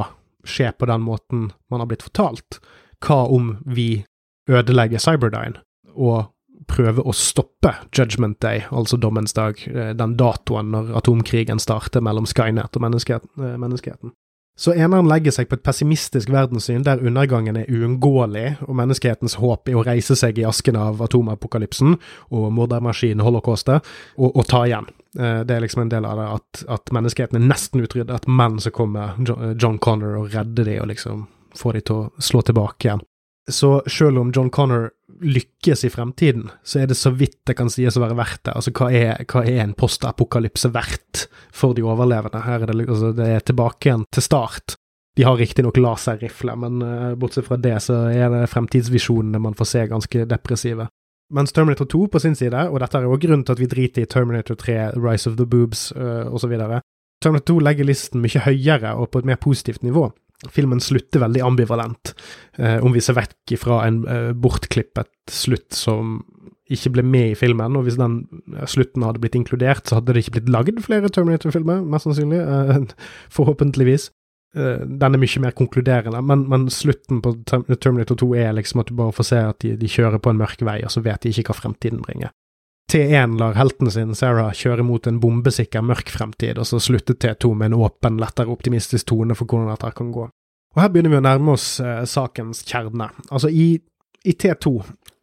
[0.48, 2.60] skje på den måten man har blitt fortalt.
[3.04, 4.04] Hva om vi
[4.50, 5.60] ødelegger Cyberdyne
[5.94, 6.30] og
[6.70, 12.28] prøver å stoppe Judgment Day, altså dommens dag, eh, den datoen når atomkrigen starter mellom
[12.30, 14.14] Skynet og menneskeheten?
[14.60, 19.70] Så eneren legger seg på et pessimistisk verdenssyn der undergangen er uunngåelig, og menneskehetens håp
[19.70, 24.90] er å reise seg i asken av atomapokalypsen og mordermaskinen holocaustet, og, og, ta igjen.
[25.16, 28.60] Eh, det er liksom en del av det at, at menneskeheten er nesten utryddet, men
[28.60, 29.16] så kommer
[29.56, 31.24] John Connor og redder de og liksom
[31.56, 33.06] får de til å slå tilbake igjen.
[33.54, 37.70] Så selv om John Connor lykkes i fremtiden, så er det så vidt det kan
[37.72, 38.54] sies å være verdt det.
[38.56, 42.42] Altså, hva er, hva er en postapokalypse verdt for de overlevende?
[42.46, 44.76] Her er det, altså, det er tilbake igjen til start.
[45.18, 49.68] De har riktignok laserrifle, men uh, bortsett fra det så er det fremtidsvisjonene man får
[49.68, 50.86] se ganske depressive.
[51.34, 54.02] Mens Terminator 2 på sin side, og dette er jo grunnen til at vi driter
[54.02, 56.56] i Terminator 3, Rise of the Boobs uh, osv.,
[57.20, 60.08] Terminator 2 legger listen mye høyere og på et mer positivt nivå.
[60.48, 62.14] Filmen slutter veldig ambivalent,
[62.58, 66.20] eh, om vi ser vekk fra en eh, bortklippet slutt som
[66.70, 68.22] ikke ble med i filmen, og hvis den
[68.54, 72.40] eh, slutten hadde blitt inkludert, så hadde det ikke blitt lagd flere Terminator-filmer, mest sannsynlig,
[72.40, 72.80] eh,
[73.36, 74.10] forhåpentligvis.
[74.56, 78.90] Eh, den er mye mer konkluderende, men, men, slutten på Terminator 2 er liksom at
[78.90, 81.22] du bare får se at de, de kjører på en mørk vei, og så vet
[81.22, 82.34] de ikke hva fremtiden bringer.
[82.90, 87.52] T1 lar helten sin, Sarah, kjøre mot en bombesikker mørk fremtid, og så slutter T2
[87.54, 90.26] med en åpen, lettere optimistisk tone for hvordan dette kan gå.
[90.74, 93.10] Og her begynner vi å nærme oss eh, sakens kjerne.
[93.30, 93.76] Altså, i,
[94.26, 94.74] i, T2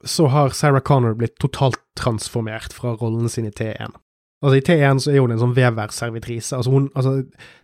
[0.08, 3.96] så har Sarah Connor blitt totalt transformert fra rollen sin i T1.
[4.44, 6.56] Altså, i T1 så er hun en sånn veverservitrise.
[6.56, 7.18] Altså, hun, altså,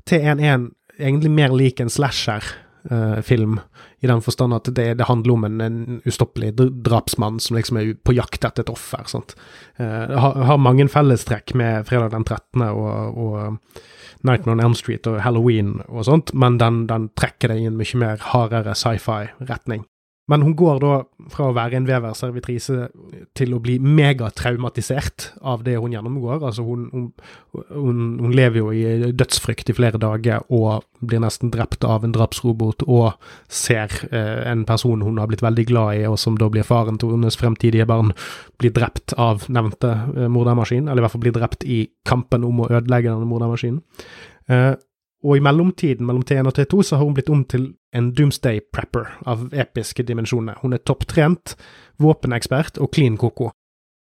[0.09, 2.43] T1 er en, egentlig mer lik en slasher
[2.91, 3.59] uh, film,
[3.99, 7.93] i den forstand at det, det handler om en, en, ustoppelig drapsmann som liksom er
[7.95, 9.05] på jakt etter et offer.
[9.11, 9.35] Sant?
[9.79, 12.67] Uh, har, har, mange fellestrekk med Fredag den 13.
[12.69, 17.59] og, og Nightmare on Elm Street og Halloween og sånt, men den, den trekker det
[17.59, 19.83] i en mye mer hardere sci-fi-retning.
[20.31, 20.91] Men hun går da
[21.33, 22.85] fra å være en veverservitrise
[23.35, 26.37] til å bli megatraumatisert av det hun gjennomgår.
[26.39, 27.09] Altså hun, hun,
[27.51, 32.15] hun, hun, lever jo i dødsfrykt i flere dager og blir nesten drept av en
[32.15, 33.11] drapsrobot og
[33.51, 37.01] ser eh, en person hun har blitt veldig glad i, og som da blir faren
[37.01, 38.15] til hennes fremtidige barn,
[38.63, 42.63] bli drept av nevnte eh, mordermaskin, eller i hvert fall bli drept i kampen om
[42.63, 43.83] å ødelegge denne mordermaskinen.
[44.47, 44.71] Eh,
[45.23, 48.59] og i mellomtiden, mellom T1 og T2, så har hun blitt om til en doomsday
[48.75, 50.59] prepper av episke dimensjoner.
[50.61, 51.55] Hun er topptrent,
[52.03, 53.53] våpenekspert og clean koko.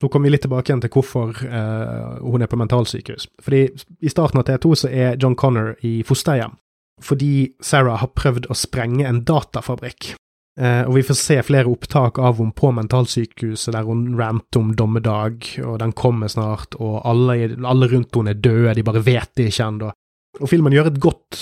[0.03, 3.31] Nå kommer vi litt tilbake igjen til hvorfor uh, hun er på mentalsykehus.
[3.41, 3.63] Fordi
[4.03, 6.59] i starten av T2 så er John Connor i fosterhjem.
[7.05, 10.15] Fordi Sarah har prøvd å sprenge en datafabrikk.
[10.61, 14.75] Uh, og vi får se flere opptak av henne på mentalsykehuset der hun ranter om
[14.77, 19.33] dommedag, og den kommer snart, og alle, alle rundt henne er døde, de bare vet
[19.39, 19.93] det ikke ennå.
[20.41, 21.37] Og filmen gjør et godt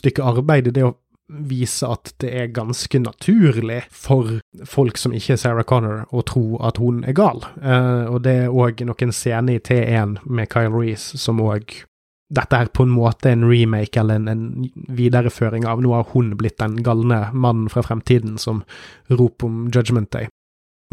[0.00, 0.96] stykke arbeid i det å
[1.30, 6.58] vise at det er ganske naturlig for folk som ikke er Sarah Connor, å tro
[6.66, 7.44] at hun er gal.
[7.62, 11.84] Uh, og det er òg noen scener i T1 med Kyle Reece som òg
[12.30, 16.36] dette er på en måte en remake eller en, en videreføring av Nå har hun
[16.38, 18.62] blitt den galne mannen fra fremtiden som
[19.10, 20.28] roper om Judgment Day.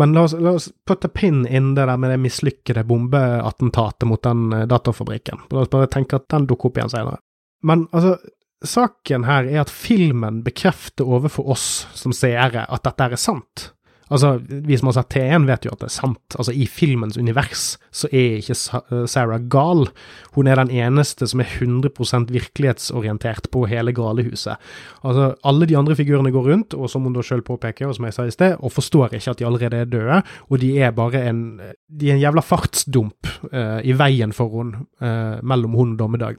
[0.01, 4.21] Men la oss, la oss putte pinn inn det der med det mislykkede bombeattentatet mot
[4.21, 5.45] den eh, datafabrikken.
[5.53, 7.21] La oss bare tenke at den dukker opp igjen senere.
[7.63, 8.17] Men altså,
[8.65, 13.71] saken her er at filmen bekrefter overfor oss som seere at dette er sant.
[14.07, 16.35] Altså, vi som har sett T1, vet jo at det er sant.
[16.39, 19.89] Altså, i filmens univers så er ikke eh, Sarah gal.
[20.37, 24.63] Hun er den eneste som er 100% virkelighetsorientert på hele galehuset.
[25.03, 28.07] Altså, alle de andre figurene går rundt, og som hun da sjøl påpeker, og som
[28.07, 30.95] jeg sa i sted, og forstår ikke at de allerede er døde, og de er
[30.95, 31.45] bare en
[31.87, 36.35] De er en jævla fartsdump uh, i veien for henne uh, mellom hun og dommedag.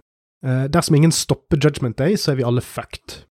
[0.46, 3.24] Uh, dersom ingen stopper Judgment Day, så er vi alle fucked.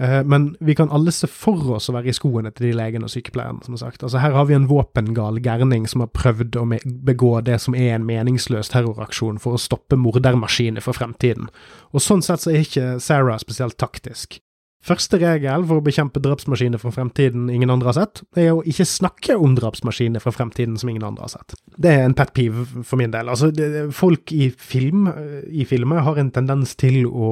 [0.00, 3.06] Uh, men vi kan alle se for oss å være i skoene til de legene
[3.06, 4.02] og sykepleierne, som sagt.
[4.02, 6.64] Altså, her har vi en våpengal gærning som har prøvd å
[7.06, 11.52] begå det som er en meningsløs terroraksjon for å stoppe mordermaskiner for fremtiden.
[11.92, 14.40] Og sånn sett så er ikke Sarah spesielt taktisk.
[14.84, 18.84] Første regel for å bekjempe drapsmaskiner fra fremtiden ingen andre har sett, er å ikke
[18.84, 21.56] snakke om drapsmaskiner fra fremtiden som ingen andre har sett.
[21.80, 23.30] Det er en pet peeve for min del.
[23.32, 25.08] Altså, det, folk i film,
[25.48, 27.28] i filmer har en tendens til å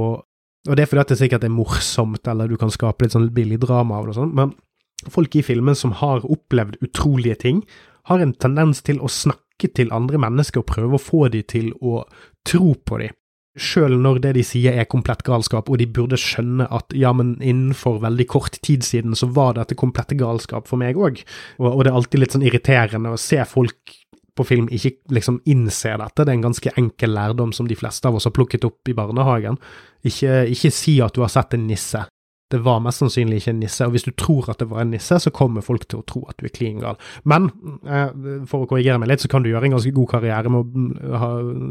[0.63, 3.33] Og det er fordi at det sikkert er morsomt, eller du kan skape litt sånn
[3.35, 4.53] billig drama av det og sånn, men
[5.11, 7.65] folk i filmen som har opplevd utrolige ting,
[8.07, 11.73] har en tendens til å snakke til andre mennesker og prøve å få dem til
[11.83, 12.05] å
[12.47, 13.19] tro på dem
[13.59, 17.35] sjøl når det de sier er komplett galskap, og de burde skjønne at ja, men
[17.41, 21.21] innenfor veldig kort tid siden så var dette komplette galskap for meg òg,
[21.61, 23.99] og, og, det er alltid litt sånn irriterende å se folk
[24.33, 28.09] på film ikke liksom innse dette, det er en ganske enkel lærdom som de fleste
[28.09, 29.59] av oss har plukket opp i barnehagen.
[30.09, 32.01] Ikke, ikke si at du har sett en nisse,
[32.53, 34.93] det var mest sannsynlig ikke en nisse, og hvis du tror at det var en
[34.93, 36.99] nisse, så kommer folk til å tro at du er klin gal.
[37.29, 37.49] Men
[37.89, 38.13] eh,
[38.49, 40.83] for å korrigere meg litt, så kan du gjøre en ganske god karriere med å
[40.85, 40.91] mm,
[41.23, 41.31] ha,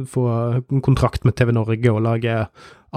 [0.09, 0.25] få
[0.85, 2.37] kontrakt med TV Norge og lage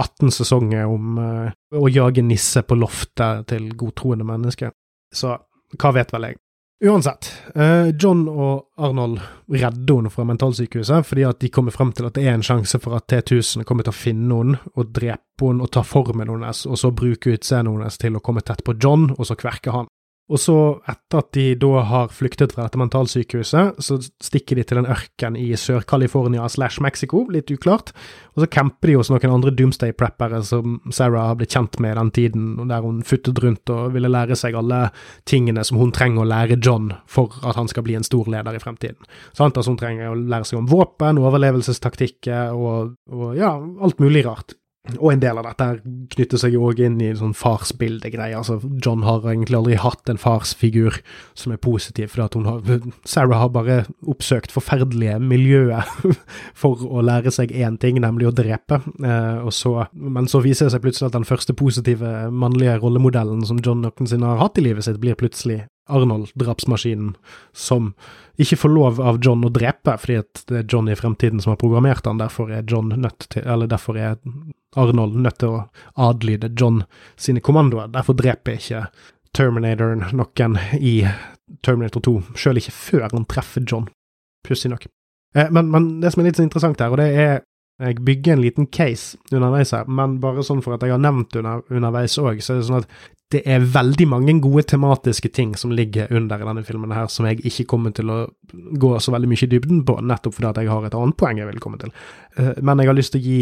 [0.01, 4.73] 18 sesonger om eh, å jage nisse på loftet til godtroende mennesker.
[5.15, 5.37] Så
[5.79, 6.41] hva vet vel jeg.
[6.83, 12.09] Uansett, eh, John og Arnold redder henne fra mentalsykehuset fordi at de kommer frem til
[12.09, 15.47] at det er en sjanse for at T-1000 kommer til å finne henne og drepe
[15.47, 18.75] henne og ta formen hennes, og så bruke utseendet hennes til å komme tett på
[18.75, 19.89] John, og så kverke han.
[20.33, 20.57] Og så,
[20.89, 25.37] etter at de da har flyktet fra dette mentalsykehuset, så stikker de til en ørken
[25.37, 27.93] i Sør-California slash Mexico, litt uklart,
[28.33, 31.99] og så camper de hos noen andre Doomsday-preppere som Sarah har blitt kjent med i
[32.01, 34.87] den tiden, der hun futtet rundt og ville lære seg alle
[35.29, 38.57] tingene som hun trenger å lære John for at han skal bli en stor leder
[38.57, 39.05] i fremtiden.
[39.37, 39.61] Sant?
[39.61, 44.57] Altså hun trenger å lære seg om våpen, overlevelsestaktikker og, og ja, alt mulig rart.
[44.99, 45.67] Og en del av dette
[46.13, 48.37] knytter seg jo òg inn i sånn farsbildegreier.
[48.37, 50.99] Altså, John har egentlig aldri hatt en farsfigur
[51.33, 52.61] som er positiv, hun har
[53.09, 55.89] Sarah har bare oppsøkt forferdelige miljøer
[56.61, 58.83] for å lære seg én ting, nemlig å drepe.
[59.01, 63.41] Eh, og så, men så viser det seg plutselig at den første positive mannlige rollemodellen
[63.49, 67.15] som John noensinne har hatt i livet sitt, blir plutselig Arnold, drapsmaskinen,
[67.53, 67.93] som
[68.41, 71.53] ikke får lov av John å drepe, fordi at det er John i fremtiden som
[71.53, 74.17] har programmert han, derfor er John nødt til, eller derfor er
[74.81, 75.63] Arnold nødt til å
[76.07, 76.83] adlyde John
[77.21, 77.93] sine kommandoer.
[77.93, 78.87] Derfor dreper ikke
[79.35, 81.01] Terminatoren noen i
[81.65, 83.89] Terminator 2, sjøl ikke før han treffer John,
[84.47, 84.87] pussig nok.
[85.37, 87.43] Eh, men, men, det som er litt så interessant her, og det er
[87.83, 91.35] jeg bygger en liten case underveis her, men bare sånn for at jeg har nevnt
[91.41, 92.93] under, underveis òg, så er det sånn at
[93.35, 97.27] det er veldig mange gode tematiske ting som ligger under i denne filmen her, som
[97.27, 98.19] jeg ikke kommer til å
[98.79, 101.41] gå så veldig mye i dybden på, nettopp fordi at jeg har et annet poeng
[101.41, 101.91] jeg vil komme til.
[102.39, 103.41] Eh, men jeg har lyst til å gi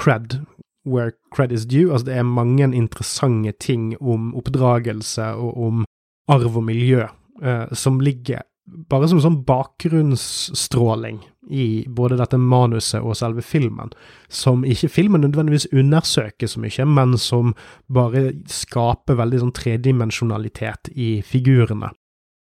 [0.00, 0.36] cred
[0.84, 1.92] where cred is due.
[1.92, 5.84] Altså, det er mange interessante ting om oppdragelse og om
[6.30, 7.04] arv og miljø
[7.42, 8.46] uh, som ligger
[8.90, 13.90] bare som sånn bakgrunnsstråling i både dette manuset og selve filmen,
[14.30, 17.54] som ikke filmen nødvendigvis undersøker så mye, men som
[17.90, 21.90] bare skaper veldig sånn tredimensjonalitet i figurene,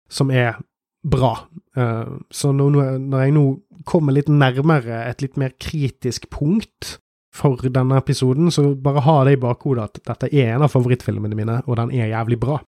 [0.10, 0.58] som er
[1.06, 1.36] bra.
[1.78, 3.45] Uh, så når jeg nå
[3.86, 6.95] kommer litt nærmere et litt mer kritisk punkt
[7.36, 11.38] for denne episoden, så bare ha det i bakhodet at dette er en av favorittfilmene
[11.38, 12.62] mine, og den er jævlig bra.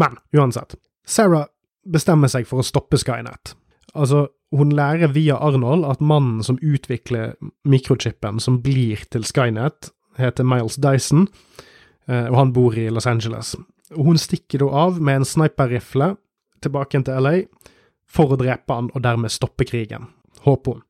[0.00, 1.46] Men uansett, Sarah
[1.86, 3.54] bestemmer seg for å stoppe Skynet.
[3.94, 10.46] Altså, hun lærer via Arnold at mannen som utvikler mikrochipen som blir til Skynet, heter
[10.46, 11.28] Miles Dyson,
[12.08, 13.54] eh, og han bor i Los Angeles.
[13.94, 16.14] Hun stikker da av med en sniperrifle
[16.62, 17.36] tilbake til LA
[18.10, 20.10] for å drepe han og dermed stoppe krigen,
[20.46, 20.86] håper hun.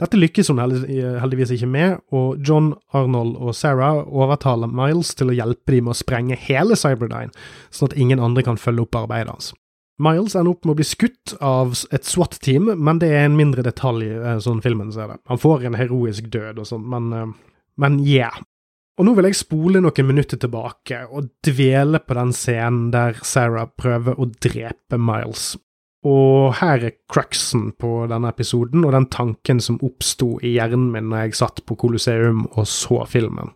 [0.00, 5.36] Dette lykkes hun heldigvis ikke med, og John, Arnold og Sarah overtaler Miles til å
[5.36, 7.34] hjelpe dem med å sprenge hele Cyberdyne,
[7.70, 9.52] sånn at ingen andre kan følge opp arbeidet hans.
[10.02, 13.64] Miles ender opp med å bli skutt av et SWAT-team, men det er en mindre
[13.66, 15.18] detalj, eh, sånn filmen ser det.
[15.28, 18.40] Han får en heroisk død og sånn, men, eh, men yeah.
[18.98, 23.66] Og nå vil jeg spole noen minutter tilbake og dvele på den scenen der Sarah
[23.66, 25.56] prøver å drepe Miles.
[26.02, 31.10] Og her er cruxen på denne episoden, og den tanken som oppsto i hjernen min
[31.12, 33.52] når jeg satt på Colosseum og så filmen.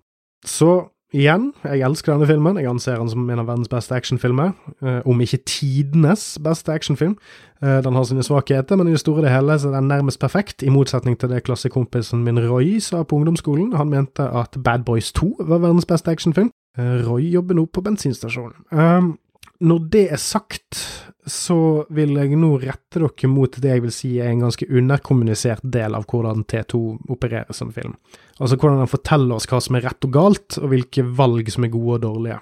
[0.47, 2.59] Så igjen, jeg elsker denne filmen.
[2.61, 4.53] Jeg anser den som en av verdens beste actionfilmer.
[4.83, 7.17] Eh, om ikke tidenes beste actionfilm.
[7.63, 9.91] Eh, den har sine svakheter, men i det store og det hele så er den
[9.91, 13.75] nærmest perfekt, i motsetning til det klassekompisen min Roy sa på ungdomsskolen.
[13.75, 16.51] Han mente at Bad Boys 2 var verdens beste actionfilm.
[16.79, 18.55] Eh, Roy jobber nå på bensinstasjonen.
[18.71, 19.17] Um,
[19.61, 20.96] når det er sagt,
[21.27, 21.59] så
[21.91, 25.97] vil jeg nå rette dere mot det jeg vil si er en ganske underkommunisert del
[25.99, 27.97] av hvordan T2 opererer som film.
[28.39, 31.67] Altså hvordan den forteller oss hva som er rett og galt, og hvilke valg som
[31.67, 32.41] er gode og dårlige.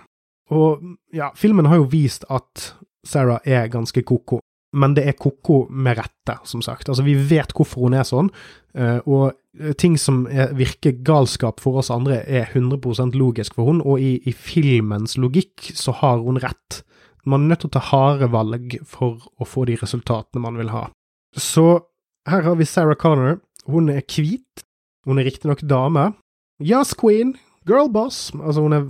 [0.53, 0.83] Og
[1.17, 4.43] ja, filmen har jo vist at Sarah er ganske ko-ko,
[4.77, 6.91] men det er ko-ko med rette, som sagt.
[6.91, 8.29] Altså, vi vet hvorfor hun er sånn,
[8.77, 9.33] eh, og
[9.79, 10.25] ting som
[10.59, 15.71] virker galskap for oss andre, er 100% logisk for hun, og i, i filmens logikk
[15.79, 16.83] så har hun rett.
[17.25, 20.73] Man er nødt til å ta harde valg for å få de resultatene man vil
[20.75, 20.89] ha.
[21.37, 21.87] Så
[22.29, 23.41] her har vi Sarah Connor.
[23.69, 24.65] Hun er hvit.
[25.05, 26.13] Hun er riktignok dame.
[26.61, 27.35] Yes, queen.
[27.69, 28.31] Girl boss.
[28.37, 28.89] Altså, hun er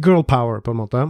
[0.00, 1.04] girl power, på en måte.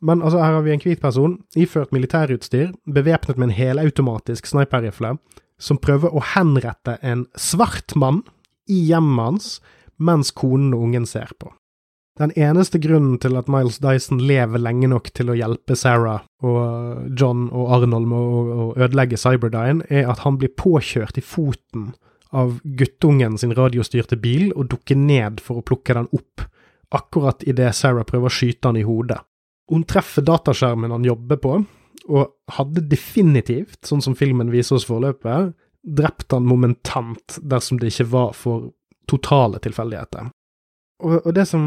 [0.00, 5.16] Men altså, her har vi en hvit person, iført militærutstyr, bevæpnet med en helautomatisk sniperrifle,
[5.60, 8.22] som prøver å henrette en svart mann
[8.70, 9.50] i hjemmet hans
[10.00, 11.52] mens konen og ungen ser på.
[12.20, 17.06] Den eneste grunnen til at Miles Dyson lever lenge nok til å hjelpe Sarah og
[17.16, 21.94] John og Arnold med å, ødelegge Cyberdyne, er at han blir påkjørt i foten
[22.36, 26.44] av guttungen sin radiostyrte bil og dukker ned for å plukke den opp,
[26.92, 29.18] akkurat idet Sarah prøver å skyte han i hodet.
[29.72, 31.54] Hun treffer dataskjermen han jobber på,
[32.10, 38.10] og hadde definitivt, sånn som filmen viser oss forløpet, drept han momentant dersom det ikke
[38.12, 38.68] var for
[39.08, 40.28] totale tilfeldigheter.
[41.00, 41.64] Og, det som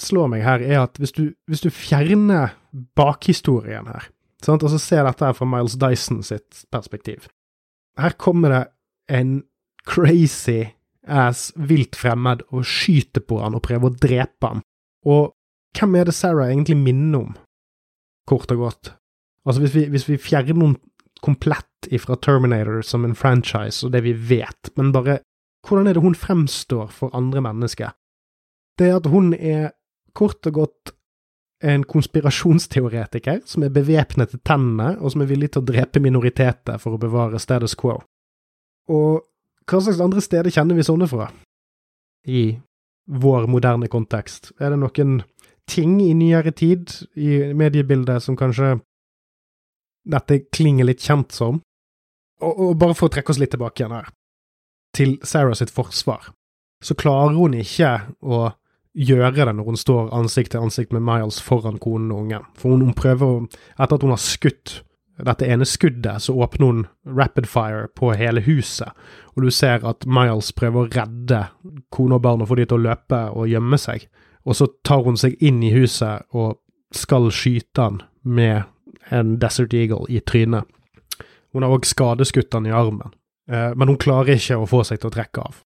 [0.00, 2.54] slår meg her, er at hvis du, hvis du fjerner
[2.96, 4.08] bakhistorien her,
[4.44, 7.28] sant, og så ser dette her fra Miles Dyson sitt perspektiv
[8.00, 8.62] Her kommer det
[9.12, 9.42] en
[9.86, 10.64] crazy
[11.06, 14.62] ass vilt fremmed og skyter på han og prøver å drepe han.
[15.04, 15.32] Og
[15.76, 17.34] hvem er det Sarah egentlig minner om,
[18.28, 18.92] kort og godt?
[19.44, 20.76] Altså, hvis vi, hvis vi fjerner noen
[21.22, 25.20] komplett ifra Terminator som en franchise og det vi vet, men bare
[25.66, 27.92] hvordan er det hun fremstår for andre mennesker?
[28.78, 29.72] Det er at hun er
[30.16, 30.92] kort og godt
[31.62, 36.80] en konspirasjonsteoretiker som er bevæpnet til tennene, og som er villig til å drepe minoriteter
[36.82, 38.00] for å bevare status quo.
[38.90, 39.22] Og
[39.68, 41.28] hva slags andre steder kjenner vi sånne fra?
[42.26, 42.58] I
[43.06, 44.52] vår moderne kontekst?
[44.58, 45.20] Er det noen
[45.70, 48.74] ting i nyere tid i mediebildet som kanskje
[50.02, 51.60] dette klinger litt kjent som?
[52.42, 54.10] Og, og bare for å trekke oss litt tilbake igjen her,
[54.96, 56.32] til Sarah sitt forsvar,
[56.82, 58.48] så klarer hun ikke å
[58.92, 62.48] gjøre det når hun står ansikt til ansikt med Miles foran konen og ungen.
[62.58, 63.44] For hun, hun prøver å
[63.78, 64.82] Etter at hun har skutt
[65.22, 68.90] dette ene skuddet, så åpner hun rapid fire på hele huset,
[69.36, 71.42] og du ser at Miles prøver å redde
[71.92, 74.08] kone og barn og få de til å løpe og gjemme seg.
[74.42, 76.58] Og så tar hun seg inn i huset og
[76.96, 78.64] skal skyte han med
[79.14, 80.66] en Desert Eagle i trynet.
[81.52, 83.12] Hun har òg skadeskutt han i armen,
[83.48, 85.62] eh, men hun klarer ikke å få seg til å trekke av.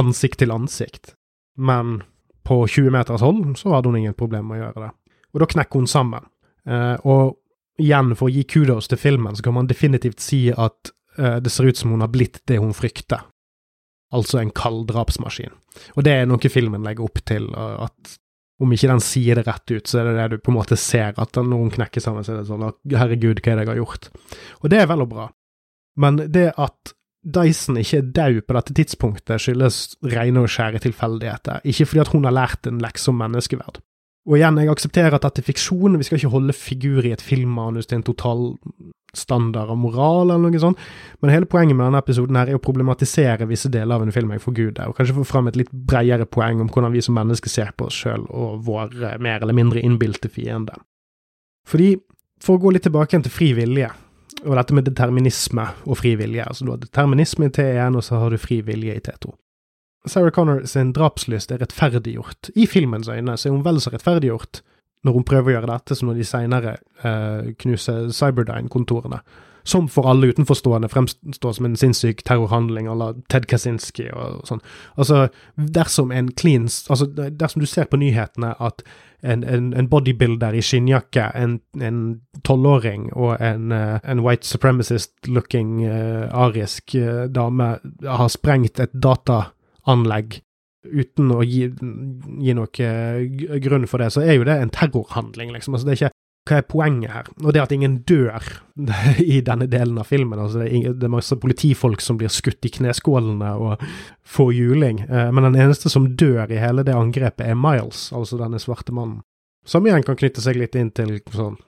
[0.00, 1.14] Ansikt til ansikt.
[1.56, 2.02] Men
[2.46, 4.90] på 20 meters hold så hadde hun ingen problem med å gjøre det.
[5.34, 6.30] Og da knekker hun sammen.
[6.66, 7.36] Eh, og
[7.80, 11.52] igjen, for å gi kudos til filmen, så kan man definitivt si at eh, det
[11.52, 13.26] ser ut som hun har blitt det hun frykter.
[14.14, 15.54] Altså en kald drapsmaskin.
[15.94, 18.16] Og det er noe filmen legger opp til, at
[18.60, 20.76] om ikke den sier det rett ut, så er det det du på en måte
[20.76, 23.64] ser, at når hun knekker sammen, så er det sånn at herregud, hva er det
[23.64, 24.08] jeg har gjort?
[24.60, 25.28] Og det er vel og bra.
[26.00, 29.80] Men det at Dyson ikke er død på dette tidspunktet, skyldes
[30.14, 33.82] rene og skjære tilfeldigheter, ikke fordi at hun har lært en lekse om menneskeverd.
[34.28, 37.24] Og igjen, jeg aksepterer at dette er fiksjon, vi skal ikke holde figur i et
[37.24, 38.50] filmmanus til en total
[39.16, 40.80] standard av moral, eller noe sånt,
[41.20, 44.30] men hele poenget med denne episoden her er å problematisere visse deler av en film
[44.34, 47.52] jeg forguder, og kanskje få fram et litt bredere poeng om hvordan vi som mennesker
[47.52, 50.78] ser på oss sjøl og våre mer eller mindre innbilte fiender.
[51.68, 51.96] Fordi,
[52.40, 53.90] for å gå litt tilbake igjen til fri vilje,
[54.44, 56.46] og dette med determinisme og frivillige.
[56.46, 59.32] altså du har determinisme i T1, og så har du frivillige i T2.
[60.06, 62.50] Sarah Connor sin drapslyst er rettferdiggjort.
[62.56, 64.62] I filmens øyne så er hun vel så rettferdiggjort
[65.04, 66.72] når hun prøver å gjøre dette, som når de seinere
[67.04, 69.20] eh, knuser Cyberdyne-kontorene.
[69.64, 74.62] Som for alle utenforstående fremstår som en sinnssyk terrorhandling à la Ted Kaczynski og sånn.
[74.96, 78.82] Altså, dersom en clean Altså, dersom du ser på nyhetene at
[79.22, 82.04] en, en, en bodybuilder i skinnjakke, en
[82.46, 89.50] tolvåring og en, uh, en, white supremacist-looking uh, arisk uh, dame har sprengt et data
[89.88, 90.40] anlegg
[90.80, 91.66] uten å gi,
[92.40, 95.76] gi noe eh, grunn for det, så er jo det en terrorhandling, liksom.
[95.76, 96.16] Altså, det er ikke
[96.50, 97.30] hva er poenget her?
[97.44, 98.44] Og det at ingen dør
[99.36, 100.38] i denne delen av filmen.
[100.38, 103.84] altså Det er, det er masse politifolk som blir skutt i kneskålene og
[104.26, 105.02] får juling.
[105.06, 108.94] Eh, men den eneste som dør i hele det angrepet, er Miles, altså denne svarte
[108.96, 109.22] mannen.
[109.68, 111.58] Som igjen kan knytte seg litt inn til sånn,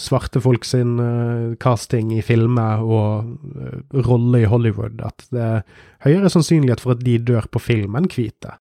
[0.00, 5.02] svarte folk sin uh, casting i filmer og uh, rolle i Hollywood.
[5.04, 8.56] At det er høyere sannsynlighet for at de dør på film enn hvite.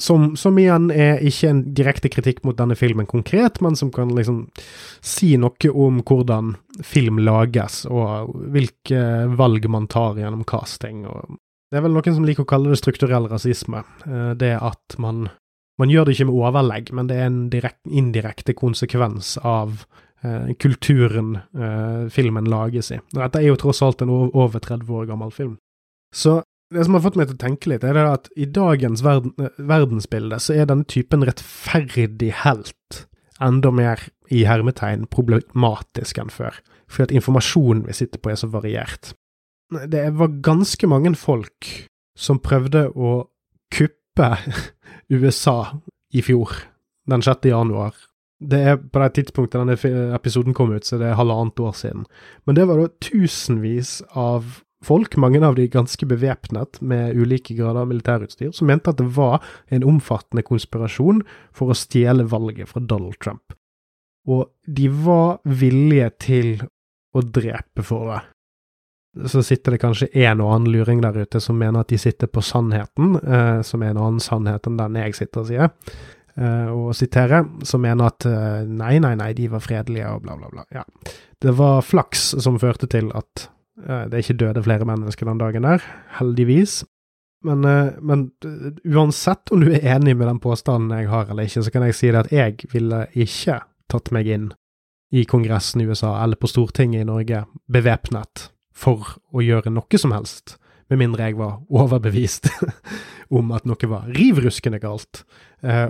[0.00, 4.10] Som, som, igjen er ikke en direkte kritikk mot denne filmen konkret, men som kan
[4.10, 4.40] liksom
[4.98, 9.04] si noe om hvordan film lages, og hvilke
[9.38, 11.04] valg man tar gjennom casting.
[11.06, 11.38] Og
[11.70, 13.84] det er vel noen som liker å kalle det strukturell rasisme.
[14.02, 15.28] Uh, det at man
[15.80, 19.82] man gjør det ikke med overlegg, men det er en direkt, indirekte konsekvens av
[20.22, 23.00] eh, kulturen eh, filmen lages i.
[23.14, 25.56] Dette er jo tross alt en over 30 år gammel film.
[26.14, 26.42] Så
[26.74, 30.40] det som har fått meg til å tenke litt, er at i dagens verden, verdensbilde
[30.42, 33.04] så er denne typen rettferdig helt
[33.42, 34.02] enda mer
[34.32, 36.56] i hermetegn problematisk enn før,
[36.88, 39.12] fordi at informasjonen vi sitter på er så variert.
[39.90, 41.70] Det var ganske mange folk
[42.18, 43.16] som prøvde å
[43.74, 44.30] kuppe
[45.14, 45.58] USA
[46.14, 46.52] i fjor,
[47.10, 47.48] den 6.
[47.50, 47.96] januar.
[48.44, 52.04] Det er på det tidspunktet denne episoden kom ut, så det er halvannet år siden.
[52.46, 57.82] Men det var da tusenvis av folk, mange av de ganske bevæpnet med ulike grader
[57.84, 59.40] av militærutstyr, som mente at det var
[59.74, 61.24] en omfattende konspirasjon
[61.54, 63.56] for å stjele valget fra Donald Trump.
[64.28, 66.54] Og de var villige til
[67.14, 68.22] å drepe for det
[69.30, 72.30] så sitter det kanskje en og annen luring der ute som mener at de sitter
[72.30, 75.70] på sannheten, eh, som er en annen sannhet enn den jeg sitter og sier,
[76.34, 80.36] eh, og siterer, som mener at eh, nei, nei, nei, de var fredelige og bla,
[80.40, 80.66] bla, bla.
[80.74, 80.82] Ja.
[81.40, 83.48] Det var flaks som førte til at
[83.82, 85.84] eh, er ikke døde flere mennesker den dagen der,
[86.18, 86.82] heldigvis.
[87.44, 91.44] Men, eh, men, eh, uansett om du er enig med den påstanden jeg har eller
[91.44, 94.52] ikke, så kan jeg si det at jeg ville ikke tatt meg inn
[95.12, 100.14] i Kongressen i USA eller på Stortinget i Norge bevæpnet for å gjøre noe som
[100.16, 100.56] helst,
[100.90, 102.48] med mindre jeg var overbevist
[103.38, 105.22] om at noe var rivruskende galt.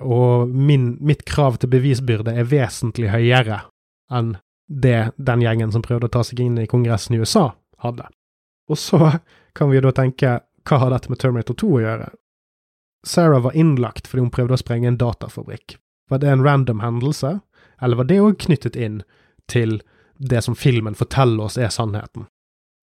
[0.02, 3.64] Og min, mitt krav til bevisbyrde er vesentlig høyere
[4.12, 4.36] enn
[4.68, 7.50] det den gjengen som prøvde å ta seg inn i Kongressen i USA,
[7.84, 8.08] hadde.
[8.70, 9.18] Og så
[9.56, 12.10] kan vi jo da tenke, hva har dette med Terminator 2 å gjøre?
[13.04, 15.76] Sarah var innlagt fordi hun prøvde å sprenge en datafabrikk.
[16.10, 17.38] Var det en random hendelse,
[17.82, 19.02] eller var det òg knyttet inn
[19.50, 19.80] til
[20.16, 22.28] det som filmen forteller oss er sannheten?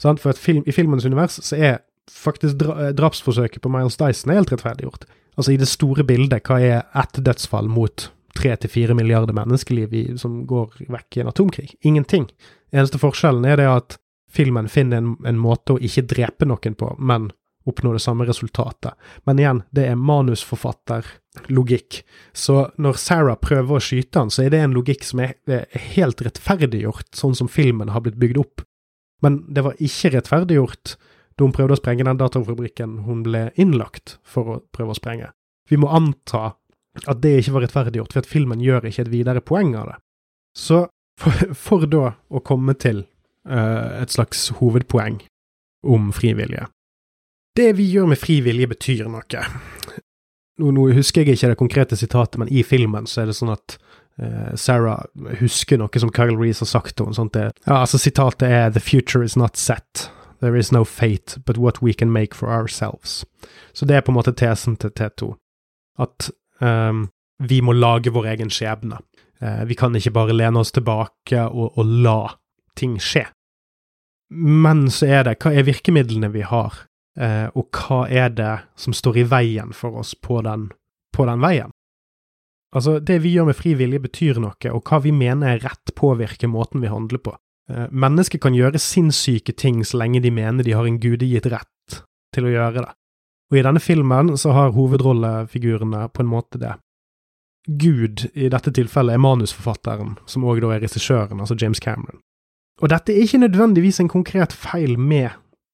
[0.01, 1.81] For film, i filmens univers så er
[2.11, 5.05] faktisk dra, eh, drapsforsøket på Miles Dyson helt rettferdiggjort.
[5.37, 9.93] Altså, i det store bildet, hva er ett dødsfall mot tre til fire milliarder menneskeliv
[9.93, 11.69] i, som går vekk i en atomkrig?
[11.87, 12.29] Ingenting.
[12.73, 13.97] Eneste forskjellen er det at
[14.31, 17.29] filmen finner en, en måte å ikke drepe noen på, men
[17.69, 18.93] oppnå det samme resultatet.
[19.23, 22.01] Men igjen, det er manusforfatterlogikk.
[22.33, 25.67] Så når Sarah prøver å skyte han, så er det en logikk som er, er
[25.93, 28.65] helt rettferdiggjort, sånn som filmen har blitt bygd opp.
[29.21, 30.95] Men det var ikke rettferdiggjort
[31.37, 35.29] da hun prøvde å sprenge den datafabrikken hun ble innlagt for å prøve å sprenge.
[35.69, 36.55] Vi må anta
[37.07, 39.99] at det ikke var rettferdiggjort, for at filmen gjør ikke et videre poeng av det.
[40.57, 40.83] Så
[41.21, 43.05] for, for da å komme til
[43.47, 45.15] et slags hovedpoeng
[45.87, 46.67] om frivillige.
[47.57, 49.45] Det vi gjør med frivillige, betyr noe.
[50.61, 53.53] Nå, nå, husker jeg ikke det konkrete sitatet, men i filmen så er det sånn
[53.53, 53.77] at
[54.21, 55.03] uh, Sarah
[55.41, 57.49] husker noe som Kyle Reece har sagt til henne.
[57.65, 60.09] Ja, altså Sitatet er 'The future is not set'.
[60.41, 63.25] There is no fate but what we can make for ourselves.
[63.73, 65.35] Så det er på en måte tesen til T2.
[65.99, 66.31] At
[66.61, 68.97] um, vi må lage vår egen skjebne.
[69.41, 72.33] Uh, vi kan ikke bare lene oss tilbake og, og, la
[72.79, 73.25] ting skje.
[74.31, 76.85] Men så er det, hva er virkemidlene vi har,
[77.19, 80.69] uh, og hva er det som står i veien for oss på den,
[81.15, 81.73] på den veien?
[82.71, 85.91] Altså, det vi gjør med fri vilje betyr noe, og hva vi mener er rett
[85.97, 87.35] påvirker måten vi handler på.
[87.71, 91.99] Eh, mennesker kan gjøre sinnssyke ting så lenge de mener de har en gudegitt rett
[92.31, 92.93] til å gjøre det.
[93.51, 96.77] Og i denne filmen så har hovedrollefigurene på en måte det.
[97.67, 102.23] Gud, i dette tilfellet, er manusforfatteren, som òg da er regissøren, altså James Cameron.
[102.81, 105.29] Og dette er ikke nødvendigvis en konkret feil med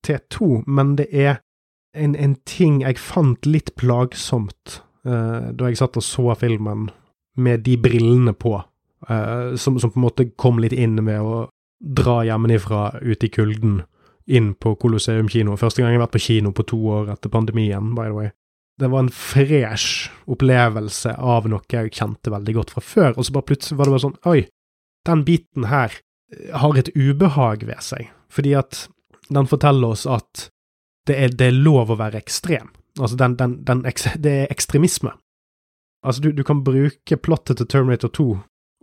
[0.08, 1.40] T2, men det er
[1.96, 6.90] en, en ting jeg fant litt plagsomt uh, da jeg satt og så filmen
[7.38, 8.58] med de brillene på,
[9.10, 11.46] uh, som, som, på en måte kom litt inn ved å
[11.80, 13.82] dra hjemmefra ut i kulden,
[14.28, 15.56] inn på Colosseum kino.
[15.56, 18.34] Første gang jeg har vært på kino på to år etter pandemien, by the way.
[18.78, 23.38] Det var en fresh opplevelse av noe jeg kjente veldig godt fra før, og så
[23.38, 24.42] bare plutselig var det bare sånn Oi,
[25.08, 25.96] den biten her
[26.54, 28.88] har et ubehag ved seg, fordi at
[29.30, 30.50] den forteller oss at
[31.08, 32.70] det er, det er lov å være ekstrem.
[33.00, 33.84] Altså, den, den, den,
[34.20, 35.14] det er ekstremisme.
[36.04, 38.28] Altså, du, du kan bruke plottet til Terminator 2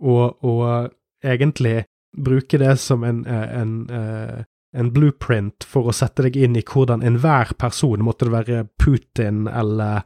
[0.05, 0.91] og, og
[1.23, 1.85] egentlig
[2.17, 4.43] bruke det som en, eh, en, eh,
[4.75, 9.47] en, blueprint for å sette deg inn i hvordan enhver person, måtte det være Putin
[9.47, 10.05] eller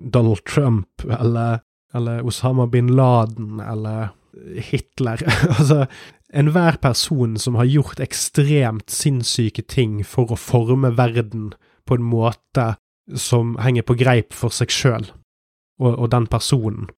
[0.00, 1.60] Donald Trump eller,
[1.94, 4.14] eller Osama bin Laden eller
[4.56, 5.20] Hitler
[5.58, 5.86] Altså,
[6.32, 11.50] enhver person som har gjort ekstremt sinnssyke ting for å forme verden
[11.88, 12.74] på en måte
[13.18, 15.08] som henger på greip for seg sjøl
[15.80, 16.90] og, og, den personen.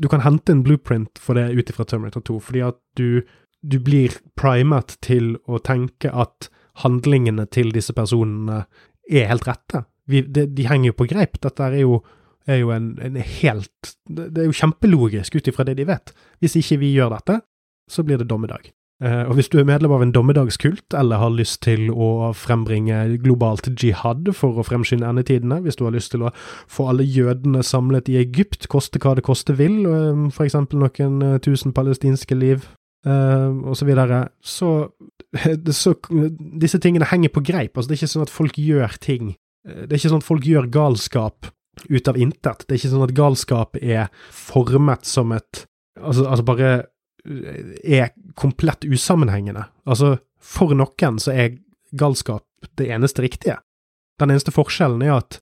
[0.00, 3.20] Du kan hente en blueprint for det ut ifra Terminator 2, fordi at du
[3.60, 6.48] du blir primet til å tenke at
[6.80, 8.64] handlingene til disse personene
[9.10, 9.84] er helt rette.
[10.10, 11.36] Vi, de, de, henger jo på greip.
[11.42, 12.00] Dette er jo,
[12.48, 16.14] er jo en, en, helt Det er jo kjempelogisk ut ifra det de vet.
[16.40, 17.40] Hvis ikke vi gjør dette,
[17.90, 18.70] så blir det dommedag.
[19.00, 22.98] Eh, og hvis du er medlem av en dommedagskult, eller har lyst til å frembringe
[23.24, 26.32] globalt jihad for å fremskynde endetidene, hvis du har lyst til å
[26.68, 31.22] få alle jødene samlet i Egypt, koste hva det koste vil, eh, for eksempel noen
[31.24, 32.68] eh, tusen palestinske liv,
[33.00, 34.90] og så videre, så,
[35.72, 35.94] så
[36.60, 37.72] Disse tingene henger på greip.
[37.72, 39.30] Altså, det er ikke sånn at folk gjør ting
[39.64, 41.48] Det er ikke sånn at folk gjør galskap
[41.88, 42.66] ut av intet.
[42.66, 45.64] Det er ikke sånn at galskap er formet som et
[46.00, 46.68] Altså, altså bare
[47.24, 49.66] er komplett usammenhengende.
[49.84, 51.58] Altså, for noen så er
[51.96, 52.46] galskap
[52.78, 53.58] det eneste riktige.
[54.20, 55.40] Den eneste forskjellen er at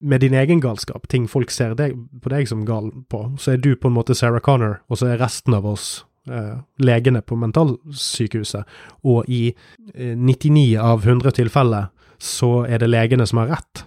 [0.00, 3.62] med din egen galskap, ting folk ser deg, på deg som gal på, så er
[3.62, 7.38] du på en måte Sarah Connor, og så er resten av oss eh, legene på
[7.40, 8.66] mentalsykehuset,
[9.08, 9.54] og i
[9.94, 11.88] eh, 99 av 100 tilfeller
[12.20, 13.86] så er det legene som har rett.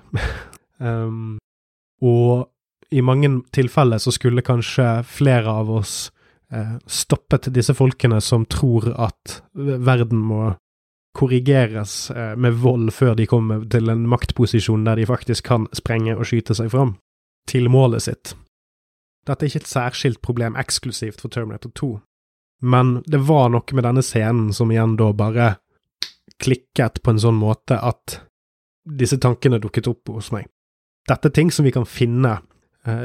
[0.78, 1.38] um,
[2.02, 2.50] og
[2.90, 6.10] i mange tilfeller så skulle kanskje flere av oss
[6.90, 10.56] stoppet disse folkene som tror at verden må
[11.20, 16.16] korrigeres eh, med vold før de kommer til en maktposisjon der de faktisk kan sprenge
[16.16, 16.96] og skyte seg fram
[17.50, 18.36] til målet sitt.
[19.28, 21.90] Dette er ikke et særskilt problem eksklusivt for Terminator 2.
[22.62, 25.50] Men det var noe med denne scenen som igjen da bare
[26.40, 28.20] klikket på en sånn måte at
[29.00, 30.48] disse tankene dukket opp hos meg.
[31.10, 32.40] Dette er ting som vi kan finne,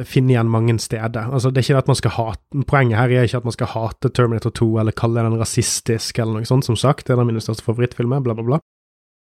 [0.06, 1.32] finne igjen mange steder.
[1.34, 3.72] Altså, det er ikke at man skal hate, Poenget her er ikke at man skal
[3.72, 7.06] hate Terminator 2 eller kalle den rasistisk eller noe sånt, som sagt.
[7.06, 8.60] Det er en av mine største favorittfilmer, bla, bla, bla.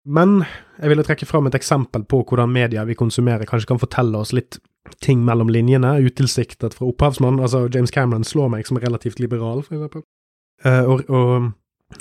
[0.08, 0.46] Men
[0.80, 4.32] jeg ville trekke fram et eksempel på hvordan media vi konsumerer, kanskje kan fortelle oss
[4.34, 4.62] litt
[5.04, 7.42] ting mellom linjene, utilsiktet fra opphavsmannen.
[7.44, 10.06] Altså, James Cameron slår meg som relativt liberal, for eksempel.
[10.66, 11.52] Uh, og, og,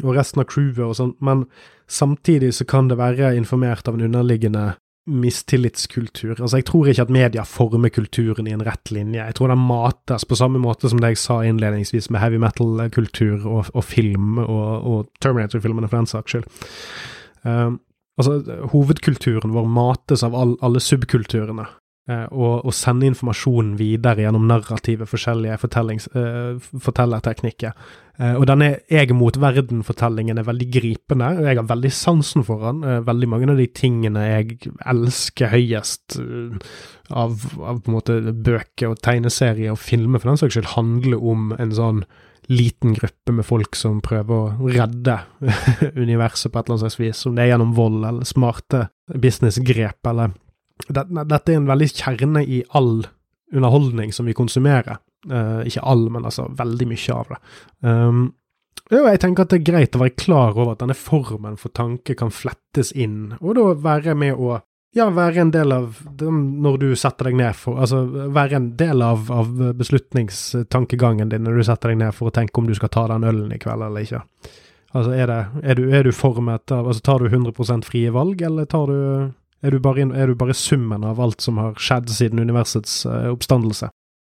[0.02, 1.44] og, resten av crewet og sånn, men
[1.90, 4.72] samtidig så kan det være informert av en underliggende
[5.08, 6.36] mistillitskultur.
[6.36, 9.20] Altså, jeg tror ikke at media former kulturen i en rett linje.
[9.20, 13.46] Jeg tror den mates på samme måte som det jeg sa innledningsvis med heavy metal-kultur
[13.46, 16.48] og, og, film, og, og Terminator-filmene for den saks skyld.
[17.44, 17.80] Um,
[18.20, 18.38] altså,
[18.74, 21.68] hovedkulturen vår mates av all, alle subkulturene.
[22.08, 25.58] Uh, og, og sende informasjonen videre gjennom narrative, forskjellige
[26.16, 27.74] uh, fortellerteknikker.
[28.16, 32.64] Uh, og denne jeg mot verden-fortellingen er veldig gripende, og jeg har veldig sansen for
[32.64, 32.80] den.
[33.04, 36.16] veldig mange av de tingene jeg elsker høyest
[37.12, 41.20] av, av, på en måte bøker og tegneserier og filmer, for den saks skyld, handler
[41.20, 42.02] om en sånn
[42.48, 45.20] liten gruppe med folk som prøver å redde
[46.06, 50.00] universet på et eller annet slags vis, om det er gjennom vold eller smarte businessgrep,
[50.08, 50.32] eller
[50.86, 53.02] Dette er en veldig kjerne i all
[53.54, 55.00] underholdning som vi konsumerer.
[55.28, 57.38] Uh, ikke all, men altså veldig mye av det.
[57.82, 58.20] Um,
[58.88, 61.74] jo, jeg tenker at det er greit å være klar over at denne formen for
[61.76, 64.60] tanke kan flettes inn, og da være med å
[64.96, 68.00] ja, være en del av når du setter deg ned for Altså
[68.32, 72.56] være en del av, av beslutningstankegangen din når du setter deg ned for å tenke
[72.60, 74.22] om du skal ta den ølen i kveld eller ikke.
[74.96, 78.40] Altså, er, det, er, du, er du formet av Altså, tar du 100% frie valg,
[78.42, 78.98] eller tar du
[79.62, 83.30] er du, bare, er du bare summen av alt som har skjedd siden universets uh,
[83.32, 83.90] oppstandelse?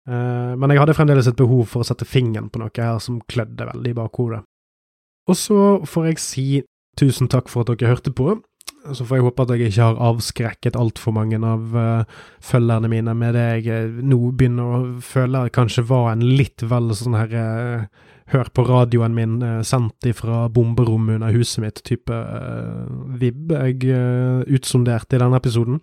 [0.09, 3.21] Uh, men jeg hadde fremdeles et behov for å sette fingeren på noe her som
[3.29, 4.45] klødde veldig i bakhodet.
[5.29, 6.47] Og så får jeg si
[6.99, 8.39] tusen takk for at dere hørte på.
[8.97, 13.14] Så får jeg håpe at jeg ikke har avskrekket altfor mange av uh, følgerne mine
[13.16, 17.37] med det jeg nå begynner å føle kanskje var en litt vel sånn her
[18.33, 22.87] hør på radioen min eh, sendt ifra bomberommet under huset mitt, type uh,
[23.20, 25.81] vib jeg uh, utsonderte i denne episoden.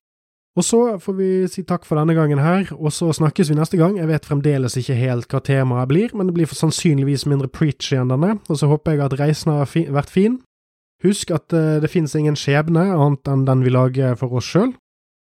[0.58, 3.78] Og så får vi si takk for denne gangen her, og så snakkes vi neste
[3.78, 4.00] gang.
[4.00, 8.10] Jeg vet fremdeles ikke helt hva temaet blir, men det blir sannsynligvis mindre preachy enn
[8.10, 10.40] denne, og så håper jeg at reisen har fi vært fin.
[11.06, 14.74] Husk at det finnes ingen skjebne annet enn den vi lager for oss sjøl,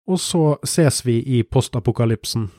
[0.09, 2.49] og så ses vi i postapokalypsen.